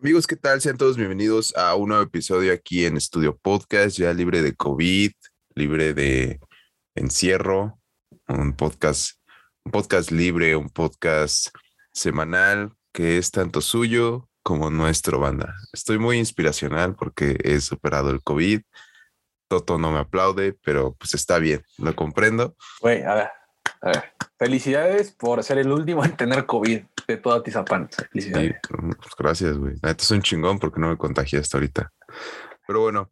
[0.00, 0.60] Amigos, ¿qué tal?
[0.60, 5.10] Sean todos bienvenidos a un nuevo episodio aquí en Estudio Podcast, ya libre de COVID,
[5.56, 6.38] libre de
[6.94, 7.80] encierro,
[8.28, 9.18] un podcast,
[9.64, 11.48] un podcast libre, un podcast
[11.92, 15.56] semanal que es tanto suyo como nuestro banda.
[15.72, 18.60] Estoy muy inspiracional porque he superado el COVID.
[19.48, 22.54] Toto no me aplaude, pero pues está bien, lo comprendo.
[22.80, 23.30] Güey, a ver,
[23.80, 24.12] a ver.
[24.38, 27.88] Felicidades por ser el último en tener COVID de toda Tizapán.
[28.12, 28.52] Felicidades.
[28.52, 29.74] Sí, pues gracias, güey.
[29.74, 31.90] Esto es un chingón porque no me contagié hasta ahorita.
[32.66, 33.10] Pero bueno,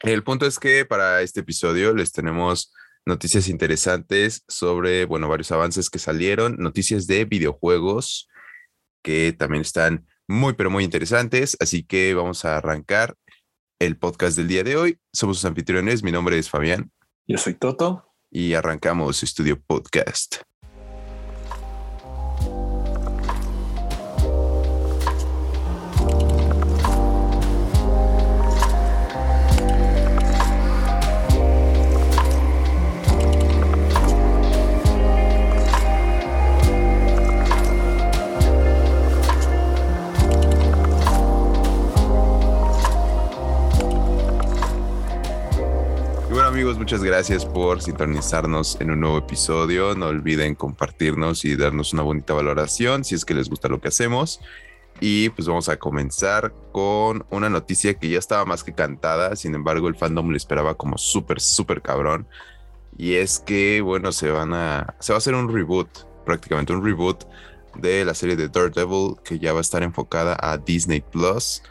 [0.00, 2.72] el punto es que para este episodio les tenemos
[3.04, 8.28] noticias interesantes sobre, bueno, varios avances que salieron, noticias de videojuegos
[9.02, 11.56] que también están muy, pero muy interesantes.
[11.60, 13.16] Así que vamos a arrancar
[13.80, 14.98] el podcast del día de hoy.
[15.12, 16.02] Somos sus anfitriones.
[16.02, 16.92] Mi nombre es Fabián.
[17.26, 18.04] Yo soy Toto.
[18.30, 20.47] Y arrancamos Estudio Podcast.
[46.76, 49.94] Muchas gracias por sintonizarnos en un nuevo episodio.
[49.94, 53.88] No olviden compartirnos y darnos una bonita valoración si es que les gusta lo que
[53.88, 54.40] hacemos.
[55.00, 59.54] Y pues vamos a comenzar con una noticia que ya estaba más que cantada, sin
[59.54, 62.26] embargo el fandom le esperaba como súper, súper cabrón.
[62.98, 65.88] Y es que, bueno, se van a, se va a hacer un reboot,
[66.26, 67.24] prácticamente un reboot
[67.76, 71.62] de la serie de Daredevil que ya va a estar enfocada a Disney Plus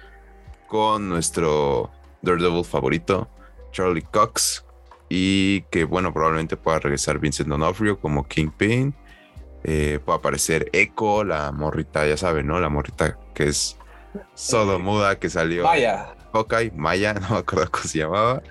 [0.67, 3.29] con nuestro Daredevil favorito,
[3.71, 4.63] Charlie Cox,
[5.09, 8.93] y que bueno, probablemente pueda regresar Vincent D'Onofrio como Kingpin.
[9.63, 12.59] Eh, puede aparecer Echo, la morrita, ya saben, ¿no?
[12.59, 13.77] La morrita que es
[14.79, 15.63] muda que salió.
[15.63, 16.15] Maya.
[16.33, 18.41] Hawkeye, Maya, no me acuerdo cómo se llamaba.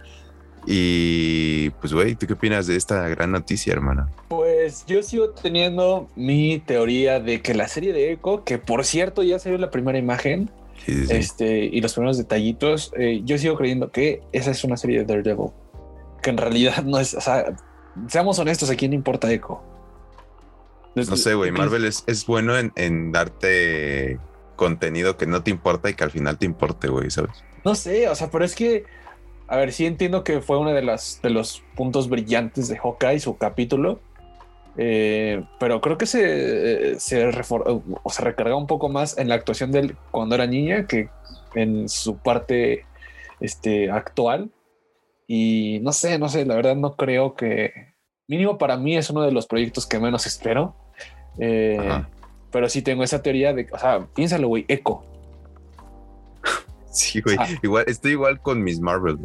[0.69, 4.09] Y pues, güey, ¿tú qué opinas de esta gran noticia, hermana?
[4.29, 9.23] Pues yo sigo teniendo mi teoría de que la serie de Echo, que por cierto
[9.23, 10.51] ya se vio la primera imagen,
[10.87, 15.05] Este, y los primeros detallitos, eh, yo sigo creyendo que esa es una serie de
[15.05, 15.51] Daredevil
[16.27, 17.55] que en realidad no es, o sea,
[18.09, 19.63] seamos honestos, ¿a quién importa Echo?
[20.97, 24.19] No sé, güey, Marvel es, es bueno en, darte
[24.57, 27.45] contenido que no te importa y que al final te importe, güey, ¿sabes?
[27.65, 28.87] No sé, o sea, pero es que,
[29.47, 33.21] a ver, sí entiendo que fue uno de, las, de los puntos brillantes de Hawkeye,
[33.21, 34.01] su capítulo,
[34.77, 39.71] eh, pero creo que se, se, o se recarga un poco más en la actuación
[39.71, 41.09] de él cuando era niña que
[41.55, 42.85] en su parte
[43.39, 44.51] este, actual.
[45.27, 47.95] Y no sé, no sé, la verdad no creo que,
[48.29, 50.75] mínimo para mí es uno de los proyectos que menos espero.
[51.39, 52.03] Eh,
[52.51, 55.03] pero sí tengo esa teoría de, o sea, piénsalo, güey, Echo.
[56.91, 59.19] Sí, güey, igual, estoy igual con Miss Marvel.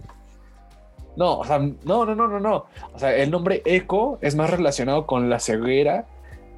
[1.15, 2.65] No, o sea, no, no, no, no, no.
[2.93, 6.05] O sea, el nombre Echo es más relacionado con la ceguera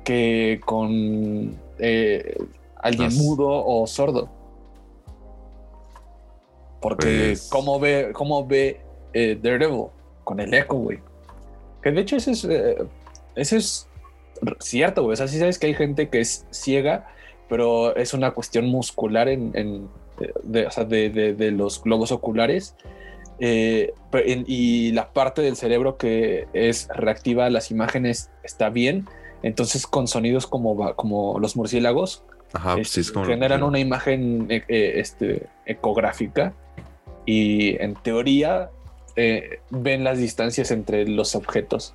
[0.03, 2.37] que con eh,
[2.77, 4.29] alguien mudo o sordo.
[6.81, 8.81] Porque pues cómo ve, cómo ve
[9.13, 9.87] eh, Daredevil
[10.23, 10.99] con el eco, güey.
[11.81, 12.77] Que de hecho eso es, eh,
[13.35, 13.87] eso es
[14.59, 15.13] cierto, güey.
[15.13, 17.07] O sea, sí sabes que hay gente que es ciega,
[17.49, 19.89] pero es una cuestión muscular en,
[20.43, 22.75] de, o sea, de, los globos oculares.
[23.39, 23.93] Eh,
[24.47, 29.07] y la parte del cerebro que es reactiva a las imágenes está bien.
[29.41, 36.53] Entonces, con sonidos como, como los murciélagos, pues generan una imagen este, ecográfica.
[37.25, 38.69] Y en teoría,
[39.15, 41.93] eh, ven las distancias entre los objetos.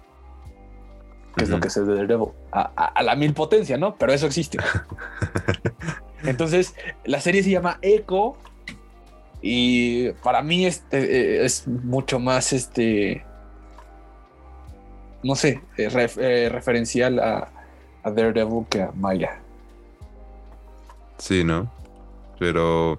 [1.37, 2.31] Que es lo que se de Daredevil.
[2.53, 3.97] A, la mil potencia, ¿no?
[3.97, 4.59] Pero eso existe.
[6.25, 6.75] Entonces,
[7.05, 8.37] la serie se llama Echo.
[9.41, 13.25] Y para mí este, eh, es mucho más este.
[15.23, 17.51] No sé, eh, referencial a,
[18.03, 19.41] a Daredevil que a Maya.
[21.19, 21.71] Sí, ¿no?
[22.39, 22.99] Pero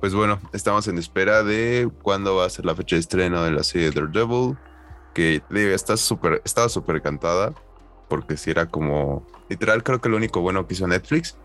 [0.00, 3.50] pues bueno, estamos en espera de cuándo va a ser la fecha de estreno de
[3.50, 4.56] la serie Daredevil.
[5.14, 7.52] Que digo, está súper, estaba súper cantada.
[8.08, 9.26] Porque si era como.
[9.48, 11.36] Literal, creo que lo único bueno que hizo Netflix.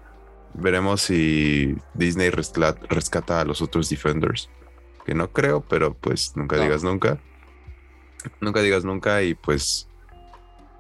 [0.54, 4.50] Veremos si Disney rescata, a los otros Defenders.
[5.06, 7.20] Que no creo, pero pues nunca digas nunca.
[8.40, 9.24] Nunca digas nunca.
[9.24, 9.90] Y pues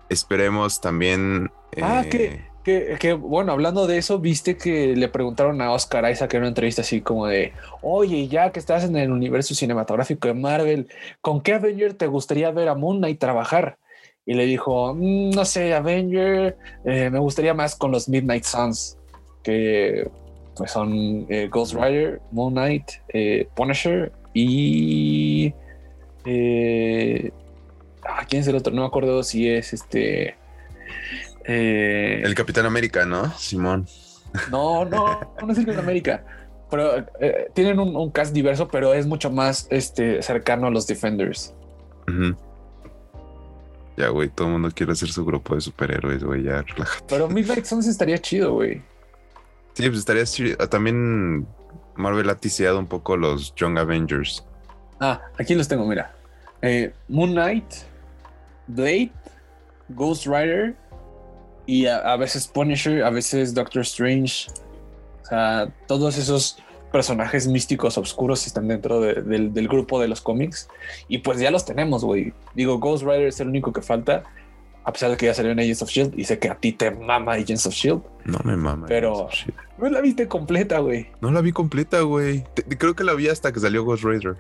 [0.09, 1.51] esperemos también.
[1.81, 6.41] Ah, que que, bueno, hablando de eso, viste que le preguntaron a Oscar Isaac en
[6.41, 10.87] una entrevista así como de, oye, ya que estás en el universo cinematográfico de Marvel,
[11.21, 13.77] ¿con qué Avenger te gustaría ver a Moon Knight trabajar?
[14.25, 18.97] Y le dijo, mm, no sé, Avenger, eh, me gustaría más con los Midnight Suns,
[19.43, 20.09] que
[20.55, 25.53] pues son eh, Ghost Rider, Moon Knight, eh, Punisher y.
[28.05, 28.73] Ah, ¿Quién es el otro?
[28.73, 30.35] No me acuerdo si es este.
[31.45, 33.31] El Capitán América, ¿no?
[33.37, 33.87] Simón.
[34.49, 36.25] No, no, no es el Capitán América.
[36.69, 37.05] Pero
[37.53, 41.53] tienen un, cast diverso, pero es mucho más este, cercano a los Defenders.
[43.95, 47.05] Ya, güey, todo el mundo quiere hacer su grupo de superhéroes, güey, ya relájate.
[47.07, 48.81] Pero Midnight Suns estaría chido, güey.
[49.73, 50.57] Sí, pues estaría chido.
[50.59, 51.45] Ah, también
[51.95, 54.43] Marvel ha tiseado un poco los Young Avengers.
[54.99, 56.15] Ah, aquí los tengo, mira.
[56.61, 57.65] Eh, Moon Knight,
[58.67, 59.11] Blade,
[59.89, 60.75] Ghost Rider
[61.65, 64.47] y a, veces Punisher, a veces Doctor Strange.
[65.23, 66.57] O sea, todos esos
[66.91, 70.67] personajes místicos oscuros están dentro del, grupo de los cómics.
[71.07, 72.33] Y pues ya los tenemos, güey.
[72.53, 74.23] Digo, Ghost Rider es el único que falta.
[74.85, 76.73] A pesar de que ya salió en Agents of Shield y sé que a ti
[76.73, 78.01] te mama Agents of Shield.
[78.25, 78.85] No me mama.
[78.87, 79.29] Pero
[79.77, 81.07] no la viste completa, güey.
[81.21, 82.43] No la vi completa, güey.
[82.77, 84.35] Creo que la vi hasta que salió Ghost Rider.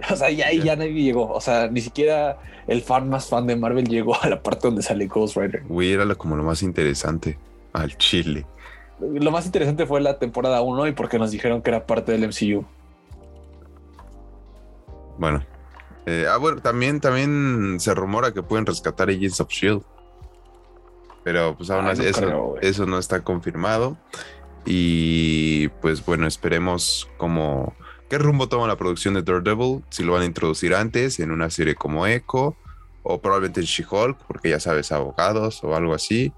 [0.10, 1.28] O sea, ya, ya nadie llegó.
[1.30, 4.82] O sea, ni siquiera el fan más fan de Marvel llegó a la parte donde
[4.82, 5.62] sale Ghost Rider.
[5.68, 7.38] Güey, era como lo más interesante.
[7.72, 8.46] Al chile
[9.00, 12.28] lo más interesante fue la temporada 1 y porque nos dijeron que era parte del
[12.28, 12.64] MCU.
[15.18, 15.44] Bueno.
[16.06, 19.82] Eh, ah, bueno, también, también se rumora que pueden rescatar Agents of Shield.
[21.22, 23.96] Pero pues aún así, eso, eso no está confirmado.
[24.64, 27.74] Y pues bueno, esperemos como
[28.08, 31.50] qué rumbo toma la producción de Daredevil, si lo van a introducir antes en una
[31.50, 32.56] serie como Echo
[33.02, 36.32] o probablemente en She-Hulk, porque ya sabes, abogados o algo así.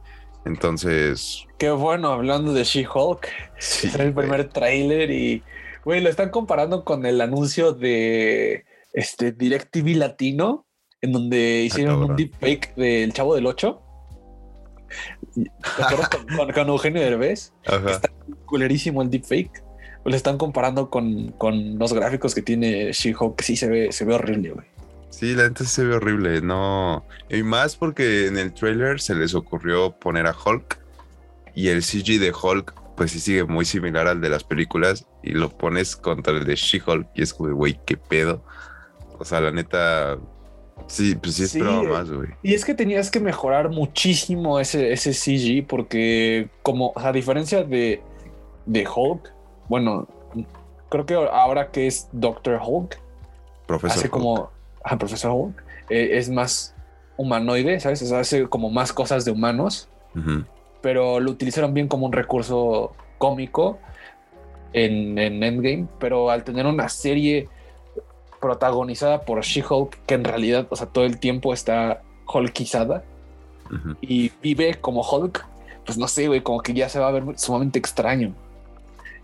[0.44, 1.46] Entonces.
[1.58, 3.28] Qué bueno, hablando de She-Hulk.
[3.58, 5.42] es el primer tráiler y,
[5.84, 10.66] güey, lo están comparando con el anuncio de este DirecTV Latino,
[11.00, 13.82] en donde hicieron un deepfake del Chavo del 8.
[16.36, 17.52] con, con, Eugenio Derbez.
[17.64, 18.10] Está
[18.46, 19.62] culerísimo el deepfake.
[20.04, 24.14] Lo están comparando con, con los gráficos que tiene She-Hulk, sí se ve, se ve
[24.14, 24.66] horrible, güey.
[25.10, 27.04] Sí, la gente se ve horrible, no.
[27.28, 30.78] Y más porque en el trailer se les ocurrió poner a Hulk
[31.54, 35.32] y el CG de Hulk, pues sí sigue muy similar al de las películas y
[35.32, 38.42] lo pones contra el de She-Hulk y es como, güey, qué pedo.
[39.18, 40.16] O sea, la neta,
[40.86, 42.30] sí, pues sí esperaba más, güey.
[42.42, 48.00] Y es que tenías que mejorar muchísimo ese, ese CG porque, como, a diferencia de,
[48.64, 49.32] de Hulk,
[49.70, 50.08] bueno,
[50.88, 53.00] creo que ahora que es Doctor Hulk,
[53.68, 54.50] Profesor hace como
[54.82, 56.74] a Profesor Hulk eh, es más
[57.16, 58.10] humanoide, ¿sabes?
[58.10, 59.88] hace como más cosas de humanos,
[60.80, 63.78] pero lo utilizaron bien como un recurso cómico
[64.72, 67.48] en, Endgame, pero al tener una serie
[68.40, 73.04] protagonizada por She-Hulk, que en realidad, o sea, todo el tiempo está Hulkizada
[74.00, 75.46] y vive como Hulk,
[75.86, 78.34] pues no sé, güey, como que ya se va a ver sumamente extraño.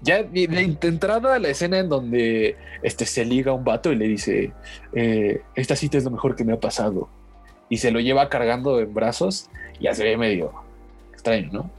[0.03, 4.53] Ya de, entrada la escena en donde este, se liga un vato y le dice,
[4.93, 7.09] eh, esta cita es lo mejor que me ha pasado.
[7.69, 9.49] Y se lo lleva cargando en brazos,
[9.81, 10.53] ya se ve medio
[11.13, 11.71] extraño, ¿no?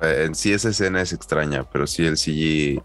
[0.00, 2.82] Eh, en sí esa escena es extraña, pero sí el CG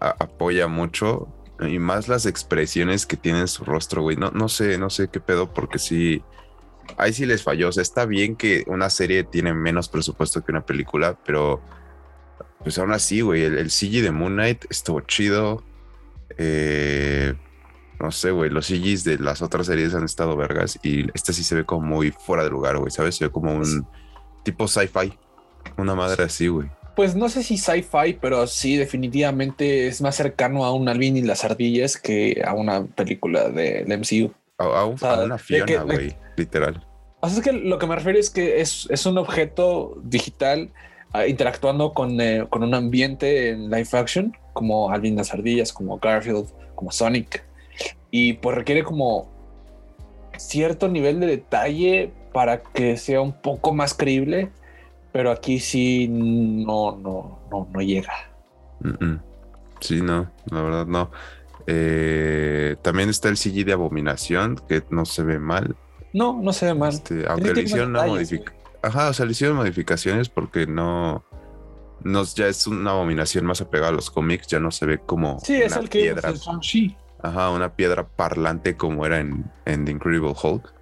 [0.00, 1.28] apoya mucho
[1.60, 4.16] y más las expresiones que tiene en su rostro, güey.
[4.16, 6.22] No, no sé, no sé qué pedo, porque sí,
[6.96, 7.68] ahí sí les falló.
[7.70, 11.60] Está bien que una serie tiene menos presupuesto que una película, pero
[12.62, 15.62] pues aún así, güey, el, CG de Moon Knight estuvo chido.
[16.36, 17.34] Eh,
[18.00, 21.42] no sé, güey, los CGs de las otras series han estado vergas y este sí
[21.42, 23.16] se ve como muy fuera de lugar, güey, ¿sabes?
[23.16, 23.86] Se ve como un
[24.44, 25.12] tipo sci-fi,
[25.76, 26.68] una madre así, güey.
[26.94, 31.22] Pues no sé si sci-fi, pero sí, definitivamente es más cercano a un Alvin y
[31.22, 34.32] las ardillas que a una película del MCU.
[34.58, 36.84] A, una Fiona, güey, literal.
[37.20, 40.70] O sea, es que lo que me refiero es que es, es un objeto digital
[41.26, 46.48] interactuando con, eh, con, un ambiente en live action, como Alvin las Ardillas, como Garfield,
[46.74, 47.44] como Sonic.
[48.10, 49.28] Y pues requiere como
[50.36, 54.50] cierto nivel de detalle para que sea un poco más creíble,
[55.12, 58.12] pero aquí sí no, no, no, no llega.
[59.80, 61.10] Sí, no, la verdad no.
[61.66, 65.76] Eh, también está el CG de Abominación, que no se ve mal.
[66.12, 66.94] No, no se ve mal.
[66.94, 68.57] Este, aunque le hicieron una modificación
[68.88, 71.22] Ajá, o sea, le hicieron modificaciones porque no.
[72.00, 75.38] no ya es una abominación más apegada a los cómics, ya no se ve como.
[75.40, 76.32] Sí, es el que piedra.
[77.20, 80.72] Ajá, una piedra parlante como era en, en The Incredible Hulk.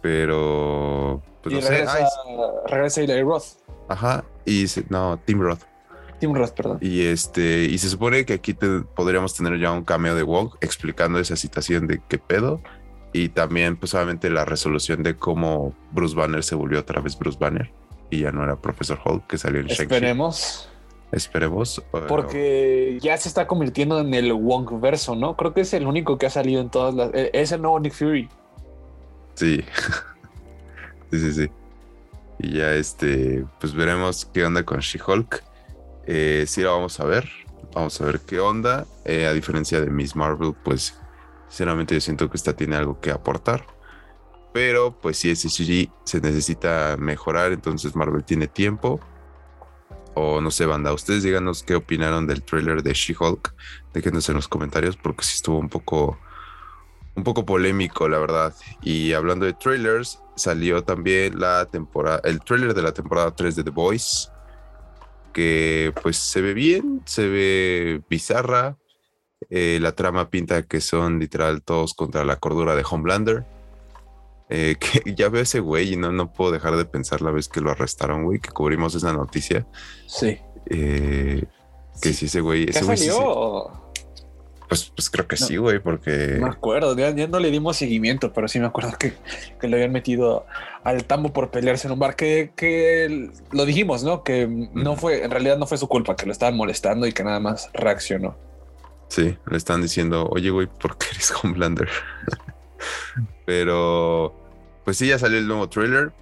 [0.00, 1.22] Pero.
[1.42, 2.04] Pues no regresa, sé.
[2.68, 3.44] regresa Eli Roth.
[3.88, 5.62] Ajá, y no, Tim Roth.
[6.20, 6.78] Tim Roth, perdón.
[6.80, 11.18] Y este, y se supone que aquí podríamos tener ya un cameo de Wong explicando
[11.18, 12.62] esa situación de qué pedo
[13.12, 17.38] y también, pues obviamente la resolución de cómo Bruce Banner se volvió otra vez Bruce
[17.38, 17.70] Banner
[18.10, 20.68] y ya no era Profesor Hulk que salió en Esperemos.
[21.12, 21.82] Esperemos.
[22.08, 25.36] Porque ya se está convirtiendo en el Wong verso, ¿no?
[25.36, 27.10] Creo que es el único que ha salido en todas las.
[27.12, 28.30] Eh, es el nuevo Nick Fury.
[29.34, 29.62] Sí.
[31.10, 31.50] sí, sí, sí.
[32.38, 35.44] Y ya este, pues veremos qué onda con She-Hulk.
[36.06, 37.28] Eh, sí la vamos a ver.
[37.74, 38.86] Vamos a ver qué onda.
[39.04, 40.98] Eh, a diferencia de Miss Marvel, pues
[41.52, 43.66] sinceramente yo siento que esta tiene algo que aportar.
[44.54, 49.00] Pero pues si ese CG se necesita mejorar, entonces Marvel tiene tiempo
[50.14, 53.54] o no sé, banda, ustedes díganos qué opinaron del trailer de She-Hulk.
[53.92, 56.18] Déjenos en los comentarios porque sí estuvo un poco,
[57.16, 58.54] un poco polémico, la verdad.
[58.80, 63.64] Y hablando de trailers, salió también la temporada, el trailer de la temporada 3 de
[63.64, 64.28] The Voice,
[65.34, 68.78] que pues se ve bien, se ve bizarra.
[69.50, 73.44] Eh, la trama pinta que son literal todos contra la cordura de Homelander.
[74.48, 77.48] Eh, que ya veo ese güey y no, no puedo dejar de pensar la vez
[77.48, 79.66] que lo arrestaron, güey, que cubrimos esa noticia.
[80.06, 80.38] Sí.
[80.66, 81.44] Eh,
[82.00, 82.26] que sí.
[82.26, 82.66] ese güey.
[82.66, 83.70] ¿Qué salió?
[84.68, 86.36] Pues, pues creo que sí, güey, porque.
[86.38, 89.12] No me acuerdo, ya, no le dimos seguimiento, pero sí me acuerdo que,
[89.60, 90.46] que le habían metido
[90.82, 92.16] al tambo por pelearse en un bar.
[92.16, 94.22] Que, que lo dijimos, ¿no?
[94.22, 97.22] Que no fue, en realidad no fue su culpa, que lo estaban molestando y que
[97.22, 98.34] nada más reaccionó.
[99.12, 101.86] Sí, le están diciendo, oye, güey, ¿por qué eres Homelander?
[103.44, 104.34] Pero
[104.86, 106.12] pues sí, ya salió el nuevo trailer.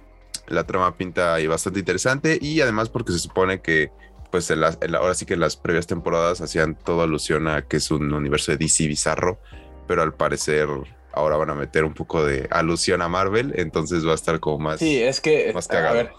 [0.47, 3.91] La trama pinta ahí bastante interesante y además porque se supone que
[4.29, 4.61] pues en
[4.93, 8.51] ahora sí que en las previas temporadas hacían toda alusión a que es un universo
[8.51, 9.39] de DC bizarro,
[9.87, 10.67] pero al parecer
[11.13, 14.59] ahora van a meter un poco de alusión a Marvel, entonces va a estar como
[14.59, 14.79] más.
[14.79, 16.11] Sí, es que más a ver,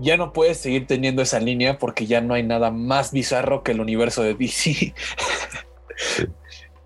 [0.00, 3.72] ya no puedes seguir teniendo esa línea porque ya no hay nada más bizarro que
[3.72, 4.94] el universo de DC.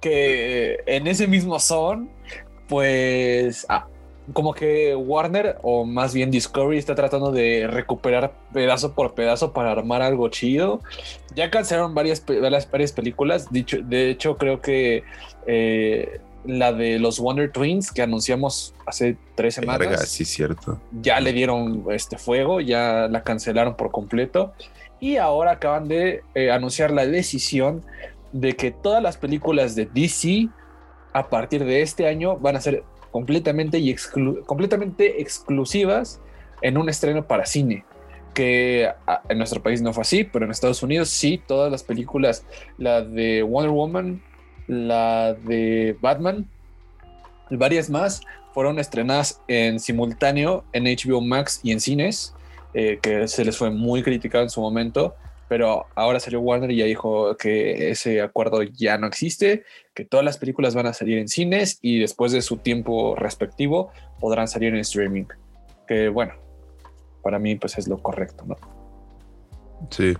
[0.00, 2.10] que en ese mismo son,
[2.68, 3.86] pues ah,
[4.32, 9.72] como que Warner o más bien Discovery está tratando de recuperar pedazo por pedazo para
[9.72, 10.80] armar algo chido.
[11.34, 13.50] Ya cancelaron varias, varias, películas.
[13.50, 15.04] Dicho, de hecho, creo que
[15.46, 20.08] eh, la de los Wonder Twins que anunciamos hace tres semanas.
[20.08, 20.80] sí, cierto.
[21.00, 24.52] Ya le dieron este fuego, ya la cancelaron por completo.
[25.00, 27.82] Y ahora acaban de eh, anunciar la decisión
[28.32, 30.49] de que todas las películas de DC
[31.12, 33.94] a partir de este año van a ser completamente, y
[34.46, 36.20] completamente exclusivas
[36.62, 37.84] en un estreno para cine.
[38.34, 41.82] Que ah, en nuestro país no fue así, pero en Estados Unidos sí, todas las
[41.82, 42.44] películas,
[42.78, 44.22] la de Wonder Woman,
[44.68, 46.49] la de Batman,
[47.50, 48.20] varias más,
[48.52, 52.34] fueron estrenadas en simultáneo en HBO Max y en cines,
[52.75, 55.16] eh, que se les fue muy criticado en su momento
[55.50, 59.64] pero ahora salió Warner y ya dijo que ese acuerdo ya no existe,
[59.95, 63.90] que todas las películas van a salir en cines y después de su tiempo respectivo
[64.21, 65.25] podrán salir en streaming.
[65.88, 66.35] Que bueno,
[67.25, 68.57] para mí pues es lo correcto, ¿no?
[69.90, 70.16] Sí,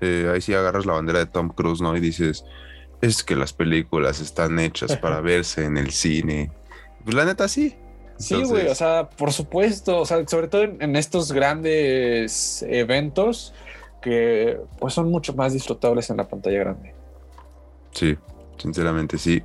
[0.00, 1.96] eh, ahí sí agarras la bandera de Tom Cruise, ¿no?
[1.96, 2.44] Y dices,
[3.00, 6.52] es que las películas están hechas para verse en el cine.
[7.02, 7.74] Pues la neta sí.
[8.18, 13.52] Sí, güey, o sea, por supuesto, o sea, sobre todo en estos grandes eventos,
[14.00, 16.94] que pues son mucho más disfrutables en la pantalla grande.
[17.92, 18.16] Sí,
[18.58, 19.42] sinceramente sí.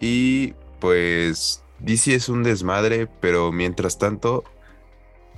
[0.00, 4.44] Y pues DC es un desmadre, pero mientras tanto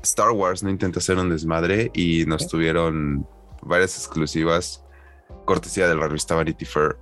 [0.03, 3.27] Star Wars no intenta hacer un desmadre y nos tuvieron
[3.63, 4.85] varias exclusivas
[5.45, 6.97] cortesía de la revista Vanity Fair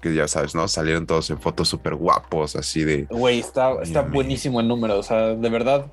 [0.00, 0.66] que ya sabes, ¿no?
[0.68, 3.04] Salieron todos en fotos súper guapos, así de...
[3.10, 5.86] Güey, está, está buenísimo el número, o sea, de verdad,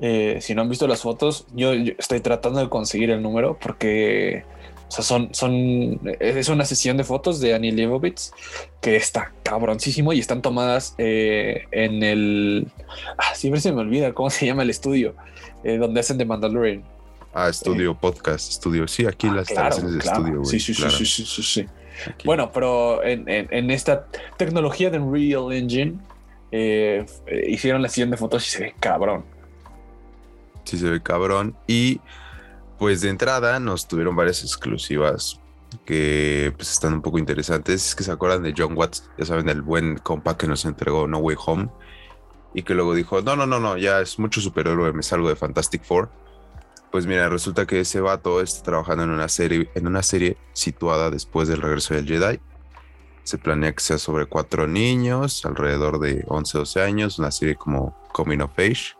[0.00, 4.44] eh, si no han visto las fotos, yo, estoy tratando de conseguir el número porque
[4.94, 8.32] sea, son, son, es una sesión de fotos de Annie Leibovitz
[8.80, 12.66] que está cabroncísimo y están tomadas eh, en el.
[13.16, 15.14] Ah, siempre se me olvida cómo se llama el estudio
[15.64, 16.82] eh, donde hacen The Mandalorian.
[17.32, 18.86] Ah, estudio, eh, podcast, estudio.
[18.86, 20.44] Sí, aquí ah, las claro, de estudio.
[20.44, 21.66] Sí, sí, sí, sí, sí, sí.
[22.24, 24.06] Bueno, pero en, en, esta
[24.36, 25.98] tecnología de Unreal Engine
[27.48, 29.24] hicieron la sesión de fotos y se ve cabrón.
[30.64, 31.54] Sí, se ve cabrón.
[31.66, 32.00] Y
[32.78, 35.40] pues de entrada nos tuvieron varias exclusivas
[35.84, 37.88] que pues están un poco interesantes.
[37.88, 41.06] Es que se acuerdan de John Watts, ya saben, el buen compa que nos entregó
[41.06, 41.68] No Way Home
[42.54, 45.36] y que luego dijo, no, no, no, no, ya es mucho superhéroe, me salgo de
[45.36, 46.10] Fantastic Four.
[46.90, 51.10] Pues mira, resulta que ese vato está trabajando en una serie, en una serie situada
[51.10, 52.38] después del regreso del Jedi.
[53.24, 57.96] Se planea que sea sobre cuatro niños, alrededor de 11, 12 años, una serie como
[58.12, 58.94] Coming of Age.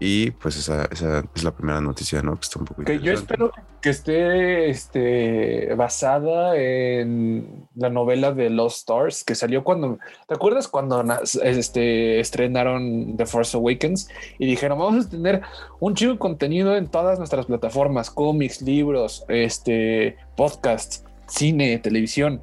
[0.00, 2.34] Y pues esa, esa, es la primera noticia, ¿no?
[2.34, 8.50] Que está un poco Que yo espero que esté este, basada en la novela de
[8.50, 9.98] Lost Stars que salió cuando.
[10.26, 11.04] ¿Te acuerdas cuando
[11.42, 14.08] este, estrenaron The Force Awakens
[14.38, 15.42] y dijeron vamos a tener
[15.80, 21.04] un chido contenido en todas nuestras plataformas, cómics, libros, este, podcasts?
[21.26, 22.42] cine, televisión.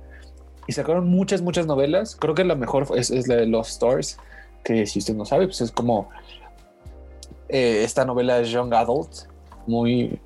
[0.67, 2.15] Y sacaron muchas, muchas novelas.
[2.15, 4.17] Creo que la mejor es, es la de Lost Stars,
[4.63, 6.09] que si usted no sabe, pues es como
[7.51, 9.27] eh, esta novela de Young Adult,
[9.67, 10.19] muy,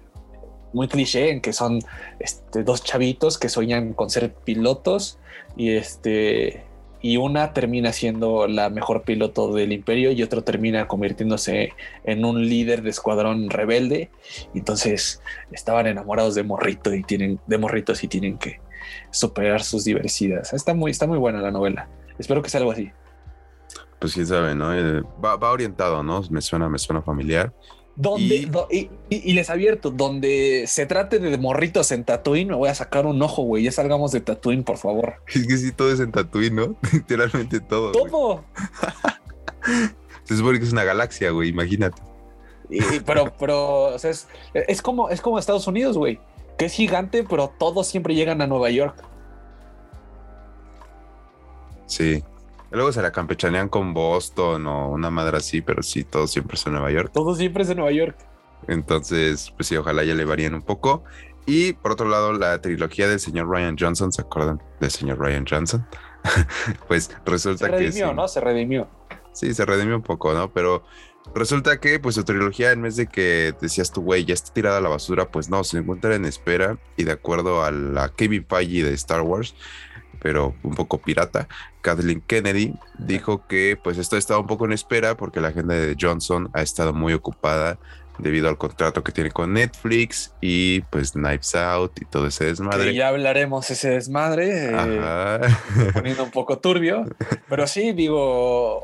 [0.73, 1.79] muy cliché, en que son
[2.19, 5.17] este, dos chavitos que sueñan con ser pilotos
[5.57, 6.65] y este
[7.01, 12.49] y una termina siendo la mejor piloto del imperio y otro termina convirtiéndose en un
[12.49, 14.09] líder de escuadrón rebelde.
[14.55, 18.59] Entonces estaban enamorados de morrito y tienen de morritos y tienen que
[19.11, 20.51] superar sus diversidades.
[20.53, 21.87] Está muy, está muy buena la novela.
[22.17, 22.91] Espero que sea algo así.
[24.05, 24.71] Pues quién sabe, ¿no?
[24.71, 26.21] Eh, va, va orientado, ¿no?
[26.29, 27.51] Me suena, me suena familiar.
[27.95, 28.47] Donde,
[29.09, 33.19] y, les abierto, donde se trate de morritos en Tatooine, me voy a sacar un
[33.19, 33.63] ojo, güey.
[33.63, 35.15] Ya salgamos de Tatooine, por favor.
[35.33, 36.75] Es que sí, todo es en Tatooine, ¿no?
[36.93, 37.93] Literalmente todo.
[37.93, 38.43] Todo.
[40.23, 41.99] se supone que es una galaxia, güey, imagínate.
[43.07, 46.19] pero, pero, o sea, es, es, como, es como Estados Unidos, güey,
[46.59, 49.03] que es gigante, pero todos siempre llegan a Nueva York.
[51.87, 52.23] Sí.
[52.75, 56.65] Luego se la campechanean con Boston o una madre así, pero sí, todo siempre es
[56.65, 57.09] en Nueva York.
[57.13, 58.17] Todo siempre es en Nueva York.
[58.67, 61.03] Entonces, pues sí, ojalá ya le varíen un poco.
[61.45, 65.45] Y por otro lado, la trilogía del señor Ryan Johnson, ¿se acuerdan del señor Ryan
[65.49, 65.87] Johnson?
[66.87, 67.77] pues resulta que.
[67.77, 68.27] Se redimió, ¿no?
[68.27, 68.87] Se redimió.
[69.31, 70.51] Sí, se redimió un poco, ¿no?
[70.51, 70.83] Pero
[71.33, 74.77] resulta que, pues, su trilogía, en vez de que decías tú, güey, ya está tirada
[74.77, 76.77] a la basura, pues no, se encuentra en espera.
[76.97, 79.55] Y de acuerdo a la Kevin Feige de Star Wars,
[80.25, 81.47] pero un poco pirata,
[81.81, 85.95] Kathleen Kennedy dijo que pues esto estado un poco en espera porque la agenda de
[86.01, 87.77] Johnson ha estado muy ocupada
[88.17, 92.95] debido al contrato que tiene con Netflix y pues Knives Out y todo ese desmadre.
[92.95, 95.41] ya hablaremos ese desmadre, eh,
[95.93, 97.05] poniendo un poco turbio,
[97.47, 98.83] pero sí, digo,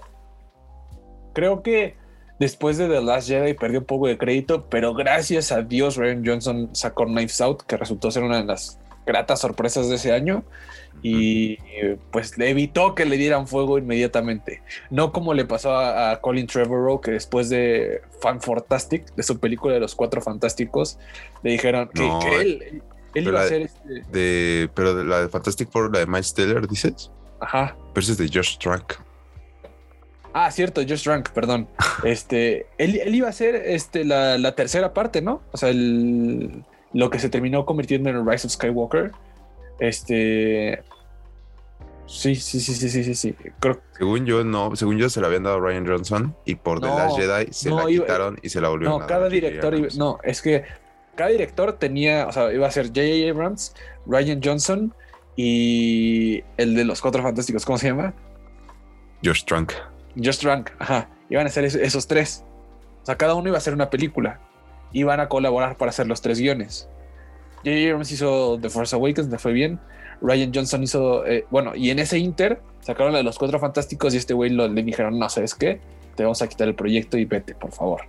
[1.34, 1.98] creo que
[2.38, 6.24] después de The Last Jedi perdió un poco de crédito, pero gracias a Dios Ryan
[6.24, 10.44] Johnson sacó Knives Out, que resultó ser una de las gratas sorpresas de ese año
[11.04, 11.58] y
[12.12, 14.62] pues le evitó que le dieran fuego inmediatamente.
[14.90, 19.74] No como le pasó a, Colin Trevorrow, que después de Fan Fantastic, de su película
[19.74, 21.00] de los Cuatro Fantásticos,
[21.44, 22.04] le dijeron que,
[22.42, 22.84] él,
[23.16, 24.04] iba a ser este...
[24.12, 27.10] De, pero de la de Fantastic Four, la de Miles Teller, dices.
[27.40, 27.75] Ajá.
[27.94, 28.94] Pero es de Josh Trank.
[30.34, 31.68] Ah, cierto, Josh Trank, perdón.
[32.04, 35.42] este, él, iba a ser este, la, tercera parte, ¿no?
[35.51, 39.12] O sea, lo que se terminó convirtiendo en el Rise of Skywalker
[39.81, 40.83] este.
[42.05, 43.35] Sí, sí, sí, sí, sí, sí, sí.
[43.98, 44.75] Según yo, no.
[44.75, 47.72] Según yo, se la habían dado a Ryan Johnson y por The Last Jedi se
[47.72, 49.96] la quitaron y se la volvieron no, cada director.
[49.96, 50.63] no, es que
[51.15, 52.27] cada director tenía.
[52.27, 53.29] O sea, iba a ser J.J.
[53.31, 54.94] Abrams, Ryan Johnson
[55.35, 57.65] y el de los Cuatro Fantásticos.
[57.65, 58.13] ¿Cómo se llama?
[59.24, 59.74] Josh Trunk.
[60.15, 61.09] Josh Trunk, ajá.
[61.29, 62.44] Iban a ser esos tres.
[63.01, 64.41] O sea, cada uno iba a hacer una película.
[64.91, 66.89] Iban a colaborar para hacer los tres guiones.
[67.64, 67.90] J.J.
[67.90, 69.80] Abrams hizo The Force Awakens, le fue bien.
[70.22, 74.14] Ryan Johnson hizo, eh, bueno, y en ese Inter sacaron la de los Cuatro Fantásticos
[74.14, 75.80] y este güey le dijeron, no, ¿sabes qué?
[76.16, 78.02] Te vamos a quitar el proyecto y vete, por favor.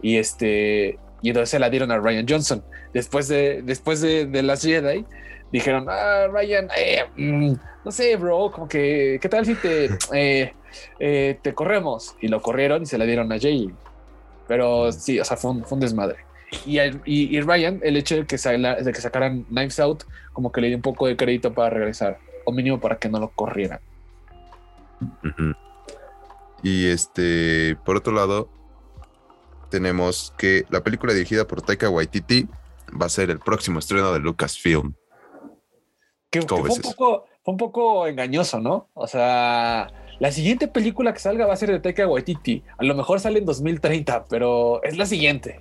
[0.00, 2.62] Y este, y entonces se la dieron a Ryan Johnson.
[2.94, 5.04] Después de, después de, de las Jedi,
[5.52, 7.52] dijeron, ah, Ryan, eh, mm,
[7.84, 9.90] no sé, bro, como que, ¿qué tal si te,
[10.98, 12.16] eh, te corremos?
[12.20, 13.70] Y lo corrieron y se la dieron a Jay.
[14.48, 16.29] Pero sí, o sea, fue un desmadre.
[16.66, 20.76] Y, Ryan, el hecho de que, de que sacaran Knives Out, como que le dio
[20.76, 23.80] un poco de crédito para regresar, o mínimo para que no lo corrieran.
[26.62, 28.48] Y este, por otro lado,
[29.70, 32.48] tenemos que la película dirigida por Taika Waititi
[33.00, 34.94] va a ser el próximo estreno de Lucasfilm.
[36.30, 38.88] Que, que fue, un poco, fue un poco engañoso, ¿no?
[38.94, 42.62] O sea, la siguiente película que salga va a ser de Taika Waititi.
[42.76, 45.60] A lo mejor sale en 2030, pero es la siguiente.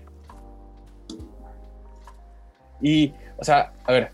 [2.82, 4.12] Y, o sea, a ver,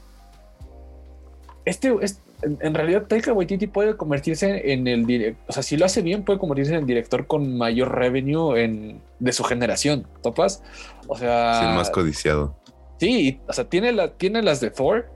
[1.65, 5.85] este, es, en, realidad Taika Waititi puede convertirse en el director, o sea, si lo
[5.85, 10.61] hace bien, puede convertirse en el director con mayor revenue en, de su generación, ¿topas?
[11.07, 11.59] O sea...
[11.59, 12.55] Sí, el más codiciado.
[12.99, 15.07] Sí, o sea, tiene, la, tiene las de Thor,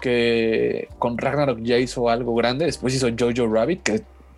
[0.00, 3.92] que con Ragnarok ya hizo algo grande, después hizo Jojo Rabbit, que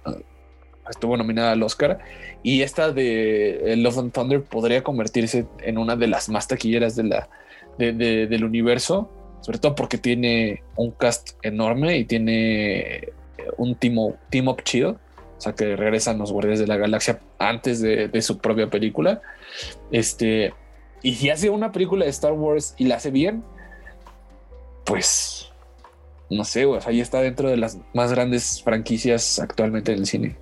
[0.07, 1.99] uh, estuvo nominada al Oscar,
[2.42, 7.05] y esta de Love and Thunder podría convertirse en una de las más taquilleras de
[7.05, 7.29] la,
[7.79, 9.11] del universo,
[9.41, 13.12] sobre todo porque tiene un cast enorme y tiene eh,
[13.57, 14.99] un team, team up chido.
[15.39, 19.21] O sea, que regresan los Guardias de la Galaxia antes de, su propia película.
[19.91, 20.55] Este,
[21.03, 23.45] y si hace una película de Star Wars y la hace bien,
[24.87, 25.53] pues
[26.31, 30.37] no sé, ahí está dentro de las más grandes franquicias actualmente en el cine.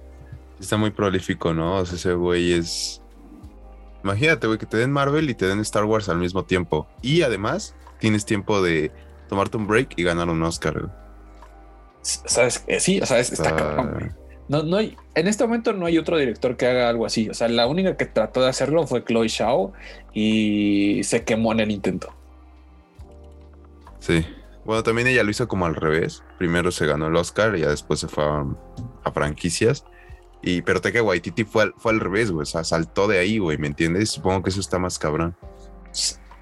[0.60, 1.78] Está muy prolífico, ¿no?
[1.78, 3.02] O sea, ese güey es
[4.04, 6.86] Imagínate, güey, que te den Marvel y te den Star Wars al mismo tiempo.
[7.02, 8.92] Y además tienes tiempo de
[9.28, 10.90] tomarte un break y ganar un Oscar.
[12.02, 12.64] ¿Sabes?
[12.80, 14.14] Sí, o sea, está cabrón,
[14.48, 17.30] No, no hay, en este momento no hay otro director que haga algo así.
[17.30, 19.72] O sea, la única que trató de hacerlo fue Chloe Shao
[20.12, 22.12] y se quemó en el intento.
[24.00, 24.26] Sí.
[24.66, 26.22] Bueno, también ella lo hizo como al revés.
[26.38, 29.84] Primero se ganó el Oscar y ya después se fue a, franquicias.
[30.46, 32.42] Y, pero Teca Waititi fue al, fue al revés, güey.
[32.42, 34.10] O sea, saltó de ahí, güey, ¿me entiendes?
[34.10, 35.34] Supongo que eso está más cabrón.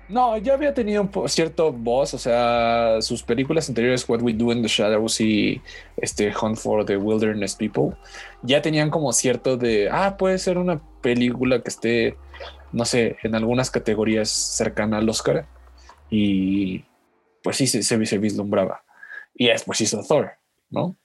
[0.08, 4.52] No, ya había tenido un cierto voz, o sea, sus películas anteriores, What We Do
[4.52, 5.62] in the Shadows y
[5.96, 7.96] este Hunt for the Wilderness People,
[8.42, 12.16] ya tenían como cierto de, ah, puede ser una película que esté,
[12.72, 15.46] no sé, en algunas categorías cercana al Oscar.
[16.10, 16.84] Y
[17.42, 18.84] pues sí, se, se, vislumbraba.
[19.34, 20.32] Y después hizo Thor,
[20.70, 20.96] ¿no?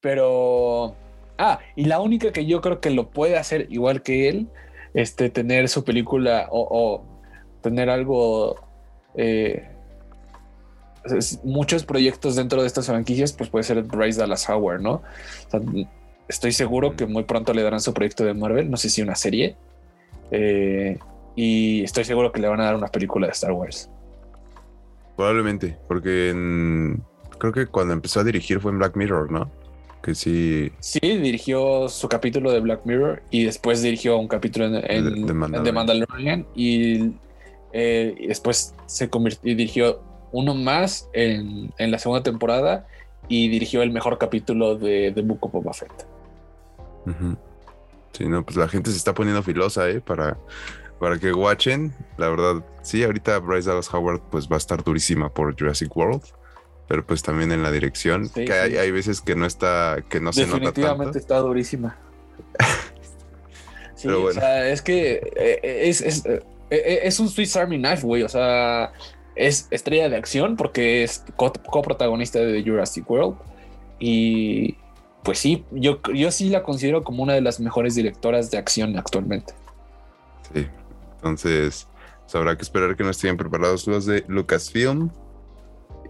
[0.00, 0.96] Pero,
[1.38, 4.48] ah, y la única que yo creo que lo puede hacer igual que él,
[4.94, 7.04] este, tener su película o
[7.62, 8.60] tener algo,
[9.14, 9.68] eh,
[11.42, 15.02] muchos proyectos dentro de estas franquicias, pues puede ser Bryce Dallas Howard, ¿no?
[16.28, 19.14] estoy seguro que muy pronto le darán su proyecto de Marvel, no sé si una
[19.14, 19.56] serie,
[20.30, 20.98] eh,
[21.34, 23.90] y estoy seguro que le van a dar una película de Star Wars.
[25.16, 26.32] Probablemente, porque
[27.38, 29.50] creo que cuando empezó a dirigir fue en Black Mirror, ¿no?
[30.02, 30.72] Que sí.
[30.80, 35.72] Sí, dirigió su capítulo de Black Mirror y después dirigió un capítulo en, en, The
[35.72, 37.12] Mandalorian y
[37.72, 42.86] eh, y después se convirtió y dirigió uno más en, la segunda temporada
[43.28, 46.06] y dirigió el mejor capítulo de The Book of Boba Fett.
[48.12, 50.00] Sí, no, pues la gente se está poniendo filosa, ¿eh?
[50.00, 50.36] Para,
[51.00, 51.94] para que watchen.
[52.18, 56.22] La verdad, sí, ahorita Bryce Dallas Howard pues va a estar durísima por Jurassic World.
[56.92, 60.44] Pero pues también en la dirección, que hay, veces que no está, que no se
[60.44, 61.96] nota Definitivamente está durísima.
[63.94, 68.24] sí, o sea, es que eh, es, e, e, es un Swiss Army Knife, güey.
[68.24, 68.92] O sea,
[69.34, 73.36] es estrella de acción porque es coprotagonista de Jurassic World.
[73.98, 74.76] Y
[75.22, 78.98] pues sí, yo, yo sí la considero como una de las mejores directoras de acción
[78.98, 79.54] actualmente.
[80.52, 80.66] Sí,
[81.14, 81.88] entonces
[82.20, 85.10] pues, habrá que esperar que no estén preparados los de Lucasfilm.